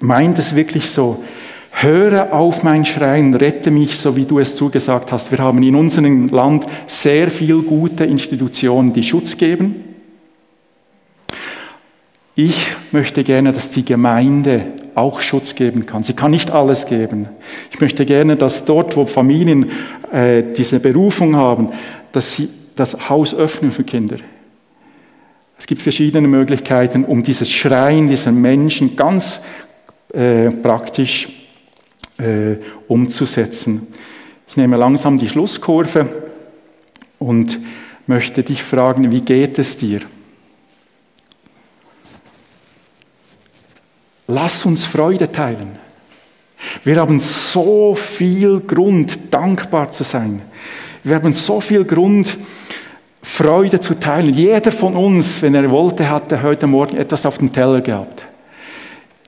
meint 0.00 0.38
es 0.38 0.54
wirklich 0.56 0.90
so. 0.90 1.22
Höre 1.70 2.32
auf 2.32 2.62
mein 2.62 2.84
Schreien, 2.84 3.34
rette 3.34 3.70
mich, 3.70 3.96
so 3.96 4.16
wie 4.16 4.24
du 4.24 4.40
es 4.40 4.56
zugesagt 4.56 5.12
hast. 5.12 5.30
Wir 5.30 5.38
haben 5.38 5.62
in 5.62 5.76
unserem 5.76 6.26
Land 6.28 6.66
sehr 6.86 7.30
viele 7.30 7.62
gute 7.62 8.04
Institutionen, 8.04 8.92
die 8.92 9.02
Schutz 9.02 9.36
geben. 9.36 9.95
Ich 12.38 12.68
möchte 12.92 13.24
gerne, 13.24 13.52
dass 13.52 13.70
die 13.70 13.82
Gemeinde 13.82 14.66
auch 14.94 15.20
Schutz 15.20 15.54
geben 15.54 15.86
kann. 15.86 16.02
Sie 16.02 16.12
kann 16.12 16.30
nicht 16.30 16.50
alles 16.50 16.84
geben. 16.84 17.30
Ich 17.72 17.80
möchte 17.80 18.04
gerne, 18.04 18.36
dass 18.36 18.66
dort, 18.66 18.94
wo 18.94 19.06
Familien 19.06 19.70
äh, 20.12 20.42
diese 20.54 20.78
Berufung 20.78 21.34
haben, 21.34 21.70
dass 22.12 22.34
sie 22.34 22.50
das 22.74 23.08
Haus 23.08 23.34
öffnen 23.34 23.72
für 23.72 23.84
Kinder. 23.84 24.18
Es 25.58 25.66
gibt 25.66 25.80
verschiedene 25.80 26.28
Möglichkeiten, 26.28 27.04
um 27.06 27.22
dieses 27.22 27.50
Schreien 27.50 28.06
dieser 28.06 28.32
Menschen 28.32 28.96
ganz 28.96 29.40
äh, 30.12 30.50
praktisch 30.50 31.30
äh, 32.18 32.56
umzusetzen. 32.86 33.86
Ich 34.46 34.58
nehme 34.58 34.76
langsam 34.76 35.18
die 35.18 35.30
Schlusskurve 35.30 36.06
und 37.18 37.58
möchte 38.06 38.42
dich 38.42 38.62
fragen, 38.62 39.10
wie 39.10 39.22
geht 39.22 39.58
es 39.58 39.78
dir? 39.78 40.00
Lass 44.28 44.66
uns 44.66 44.84
Freude 44.84 45.30
teilen. 45.30 45.78
Wir 46.82 46.96
haben 46.96 47.20
so 47.20 47.94
viel 47.94 48.60
Grund, 48.60 49.32
dankbar 49.32 49.90
zu 49.90 50.02
sein. 50.02 50.42
Wir 51.04 51.16
haben 51.16 51.32
so 51.32 51.60
viel 51.60 51.84
Grund, 51.84 52.36
Freude 53.22 53.78
zu 53.80 53.94
teilen. 53.94 54.32
Jeder 54.32 54.72
von 54.72 54.96
uns, 54.96 55.42
wenn 55.42 55.54
er 55.54 55.70
wollte, 55.70 56.08
hatte 56.08 56.42
heute 56.42 56.66
Morgen 56.66 56.96
etwas 56.96 57.26
auf 57.26 57.38
dem 57.38 57.52
Teller 57.52 57.80
gehabt. 57.80 58.24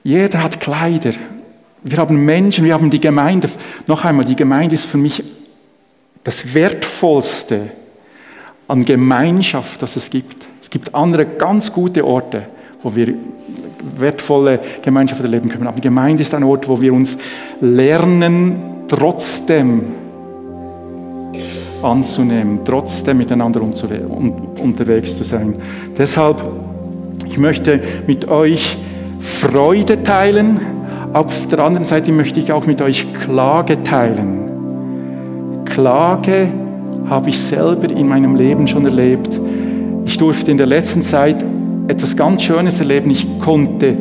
Jeder 0.03 0.41
hat 0.41 0.59
Kleider, 0.59 1.13
wir 1.83 1.97
haben 1.97 2.25
Menschen, 2.25 2.65
wir 2.65 2.73
haben 2.73 2.89
die 2.89 2.99
Gemeinde. 2.99 3.49
Noch 3.87 4.03
einmal, 4.03 4.25
die 4.25 4.35
Gemeinde 4.35 4.75
ist 4.75 4.85
für 4.85 4.97
mich 4.97 5.23
das 6.23 6.53
Wertvollste 6.53 7.71
an 8.67 8.83
Gemeinschaft, 8.83 9.81
das 9.81 9.95
es 9.95 10.09
gibt. 10.09 10.45
Es 10.61 10.69
gibt 10.69 10.93
andere 10.93 11.25
ganz 11.25 11.71
gute 11.71 12.05
Orte, 12.05 12.47
wo 12.81 12.95
wir 12.95 13.13
wertvolle 13.97 14.59
Gemeinschaft 14.81 15.21
erleben 15.21 15.49
können. 15.49 15.67
Aber 15.67 15.79
Gemeinde 15.79 16.21
ist 16.21 16.33
ein 16.33 16.43
Ort, 16.43 16.67
wo 16.67 16.79
wir 16.79 16.93
uns 16.93 17.17
lernen, 17.61 18.85
trotzdem 18.87 19.83
anzunehmen, 21.81 22.59
trotzdem 22.65 23.17
miteinander 23.17 23.61
unterwegs 23.61 25.17
zu 25.17 25.23
sein. 25.23 25.55
Deshalb, 25.97 26.41
ich 27.27 27.37
möchte 27.37 27.81
mit 28.07 28.27
euch 28.27 28.77
Freude 29.19 30.03
teilen, 30.03 30.59
auf 31.13 31.47
der 31.47 31.59
anderen 31.59 31.85
Seite 31.85 32.11
möchte 32.11 32.39
ich 32.39 32.51
auch 32.51 32.67
mit 32.67 32.81
euch 32.81 33.13
Klage 33.13 33.81
teilen. 33.83 35.65
Klage 35.65 36.49
habe 37.09 37.29
ich 37.29 37.39
selber 37.39 37.89
in 37.89 38.07
meinem 38.07 38.35
Leben 38.35 38.67
schon 38.67 38.85
erlebt. 38.85 39.39
Ich 40.05 40.17
durfte 40.17 40.51
in 40.51 40.57
der 40.57 40.67
letzten 40.67 41.01
Zeit 41.01 41.43
etwas 41.89 42.15
ganz 42.15 42.43
Schönes 42.43 42.79
erleben. 42.79 43.09
Ich 43.09 43.27
konnte 43.39 43.97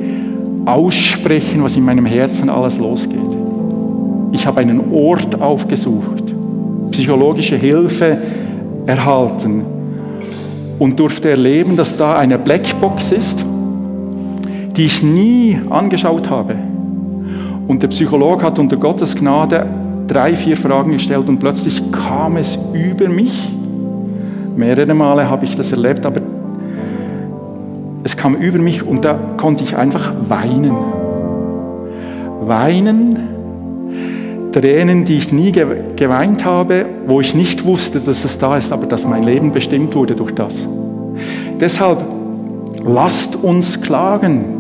aussprechen, 0.66 1.62
was 1.62 1.74
in 1.74 1.84
meinem 1.84 2.04
Herzen 2.04 2.50
alles 2.50 2.78
losgeht. 2.78 3.36
Ich 4.30 4.46
habe 4.46 4.60
einen 4.60 4.92
Ort 4.92 5.40
aufgesucht, 5.40 6.34
psychologische 6.90 7.56
Hilfe 7.56 8.18
erhalten 8.86 9.62
und 10.78 11.00
durfte 11.00 11.30
erleben, 11.30 11.76
dass 11.76 11.96
da 11.96 12.18
eine 12.18 12.38
Blackbox 12.38 13.12
ist, 13.12 13.44
die 14.76 14.84
ich 14.84 15.02
nie 15.02 15.58
angeschaut 15.70 16.28
habe. 16.28 16.56
Und 17.66 17.82
der 17.82 17.88
Psychologe 17.88 18.44
hat 18.44 18.58
unter 18.58 18.76
Gottes 18.76 19.16
Gnade 19.16 19.66
drei, 20.06 20.36
vier 20.36 20.56
Fragen 20.58 20.92
gestellt 20.92 21.28
und 21.28 21.38
plötzlich 21.38 21.82
kam 21.90 22.36
es 22.36 22.58
über 22.74 23.08
mich. 23.08 23.54
Mehrere 24.56 24.92
Male 24.92 25.28
habe 25.28 25.46
ich 25.46 25.56
das 25.56 25.72
erlebt, 25.72 26.04
aber 26.04 26.20
kam 28.18 28.34
über 28.34 28.58
mich 28.58 28.82
und 28.82 29.04
da 29.04 29.18
konnte 29.36 29.64
ich 29.64 29.76
einfach 29.76 30.12
weinen. 30.28 30.76
Weinen, 32.40 33.18
Tränen, 34.52 35.04
die 35.04 35.18
ich 35.18 35.32
nie 35.32 35.52
geweint 35.52 36.44
habe, 36.44 36.86
wo 37.06 37.20
ich 37.20 37.34
nicht 37.34 37.64
wusste, 37.64 38.00
dass 38.00 38.24
es 38.24 38.38
da 38.38 38.56
ist, 38.56 38.72
aber 38.72 38.86
dass 38.86 39.06
mein 39.06 39.22
Leben 39.22 39.52
bestimmt 39.52 39.94
wurde 39.94 40.14
durch 40.14 40.34
das. 40.34 40.66
Deshalb 41.60 42.04
lasst 42.84 43.36
uns 43.36 43.80
klagen. 43.80 44.56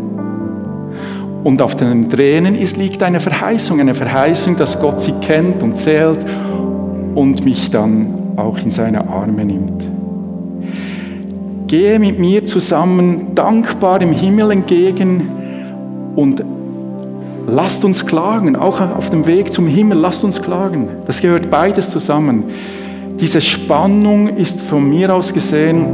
Und 1.44 1.62
auf 1.62 1.76
den 1.76 2.10
Tränen 2.10 2.54
ist, 2.54 2.76
liegt 2.76 3.02
eine 3.02 3.20
Verheißung, 3.20 3.80
eine 3.80 3.94
Verheißung, 3.94 4.56
dass 4.56 4.78
Gott 4.80 5.00
sie 5.00 5.14
kennt 5.20 5.62
und 5.62 5.76
zählt 5.76 6.18
und 7.14 7.44
mich 7.44 7.70
dann 7.70 8.36
auch 8.36 8.58
in 8.58 8.70
seine 8.70 9.08
Arme 9.08 9.44
nimmt. 9.44 9.87
Gehe 11.68 11.98
mit 11.98 12.18
mir 12.18 12.46
zusammen 12.46 13.34
dankbar 13.34 14.00
im 14.00 14.12
Himmel 14.12 14.52
entgegen 14.52 15.28
und 16.16 16.42
lasst 17.46 17.84
uns 17.84 18.06
klagen, 18.06 18.56
auch 18.56 18.80
auf 18.80 19.10
dem 19.10 19.26
Weg 19.26 19.52
zum 19.52 19.66
Himmel, 19.66 19.98
lasst 19.98 20.24
uns 20.24 20.40
klagen. 20.40 20.88
Das 21.06 21.20
gehört 21.20 21.50
beides 21.50 21.90
zusammen. 21.90 22.44
Diese 23.20 23.42
Spannung 23.42 24.28
ist 24.28 24.58
von 24.60 24.88
mir 24.88 25.14
aus 25.14 25.34
gesehen 25.34 25.88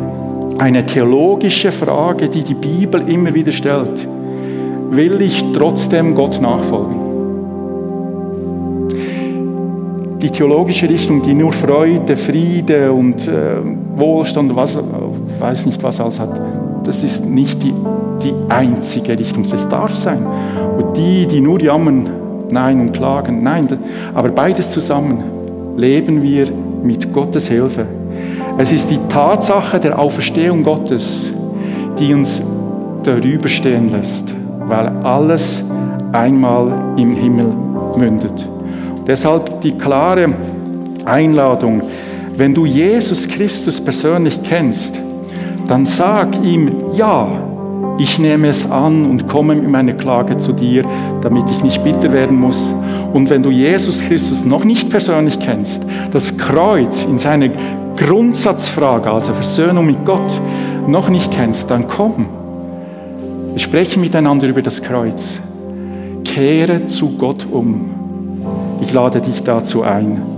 eine 0.58 0.86
theologische 0.86 1.72
Frage, 1.72 2.28
die 2.28 2.44
die 2.44 2.54
Bibel 2.54 3.02
immer 3.08 3.34
wieder 3.34 3.50
stellt. 3.50 4.06
Will 4.90 5.20
ich 5.22 5.44
trotzdem 5.52 6.14
Gott 6.14 6.40
nachfolgen? 6.40 7.00
Die 10.20 10.30
theologische 10.30 10.88
Richtung, 10.88 11.20
die 11.20 11.34
nur 11.34 11.50
Freude, 11.50 12.14
Friede 12.14 12.92
und 12.92 13.26
äh, 13.26 13.56
Wohlstand, 13.96 14.54
was, 14.54 14.78
weiß 15.44 15.66
nicht 15.66 15.82
was 15.82 16.00
alles 16.00 16.18
hat, 16.18 16.40
das 16.84 17.02
ist 17.02 17.26
nicht 17.26 17.62
die, 17.62 17.74
die 18.22 18.32
einzige 18.48 19.18
Richtung. 19.18 19.44
Es 19.44 19.68
darf 19.68 19.94
sein. 19.94 20.24
Und 20.78 20.96
die, 20.96 21.26
die 21.26 21.42
nur 21.42 21.60
jammern, 21.60 22.08
nein, 22.50 22.80
und 22.80 22.92
klagen, 22.92 23.42
nein, 23.42 23.68
aber 24.14 24.30
beides 24.30 24.70
zusammen 24.70 25.22
leben 25.76 26.22
wir 26.22 26.46
mit 26.82 27.12
Gottes 27.12 27.46
Hilfe. 27.48 27.86
Es 28.56 28.72
ist 28.72 28.90
die 28.90 28.98
Tatsache 29.10 29.78
der 29.78 29.98
Auferstehung 29.98 30.62
Gottes, 30.62 31.26
die 31.98 32.14
uns 32.14 32.40
darüber 33.02 33.48
stehen 33.48 33.90
lässt, 33.90 34.32
weil 34.66 34.88
alles 35.02 35.62
einmal 36.12 36.72
im 36.96 37.14
Himmel 37.14 37.52
mündet. 37.96 38.48
Deshalb 39.06 39.60
die 39.60 39.72
klare 39.72 40.32
Einladung, 41.04 41.82
wenn 42.34 42.54
du 42.54 42.64
Jesus 42.64 43.28
Christus 43.28 43.78
persönlich 43.78 44.42
kennst, 44.42 45.03
dann 45.66 45.86
sag 45.86 46.42
ihm, 46.42 46.70
ja, 46.94 47.28
ich 47.98 48.18
nehme 48.18 48.48
es 48.48 48.68
an 48.70 49.06
und 49.06 49.28
komme 49.28 49.54
mit 49.54 49.68
meiner 49.68 49.92
Klage 49.92 50.36
zu 50.36 50.52
dir, 50.52 50.84
damit 51.22 51.48
ich 51.50 51.62
nicht 51.62 51.82
bitter 51.84 52.12
werden 52.12 52.38
muss. 52.38 52.60
Und 53.12 53.30
wenn 53.30 53.42
du 53.42 53.50
Jesus 53.50 54.00
Christus 54.00 54.44
noch 54.44 54.64
nicht 54.64 54.90
persönlich 54.90 55.38
kennst, 55.38 55.82
das 56.10 56.36
Kreuz 56.36 57.04
in 57.04 57.18
seiner 57.18 57.48
Grundsatzfrage, 57.96 59.10
also 59.10 59.32
Versöhnung 59.32 59.86
mit 59.86 60.04
Gott, 60.04 60.40
noch 60.88 61.08
nicht 61.08 61.30
kennst, 61.30 61.70
dann 61.70 61.86
komm. 61.86 62.26
Wir 63.52 63.60
sprechen 63.60 64.00
miteinander 64.00 64.48
über 64.48 64.62
das 64.62 64.82
Kreuz. 64.82 65.40
Kehre 66.24 66.86
zu 66.86 67.16
Gott 67.16 67.46
um. 67.50 67.92
Ich 68.80 68.92
lade 68.92 69.20
dich 69.20 69.44
dazu 69.44 69.82
ein. 69.82 70.33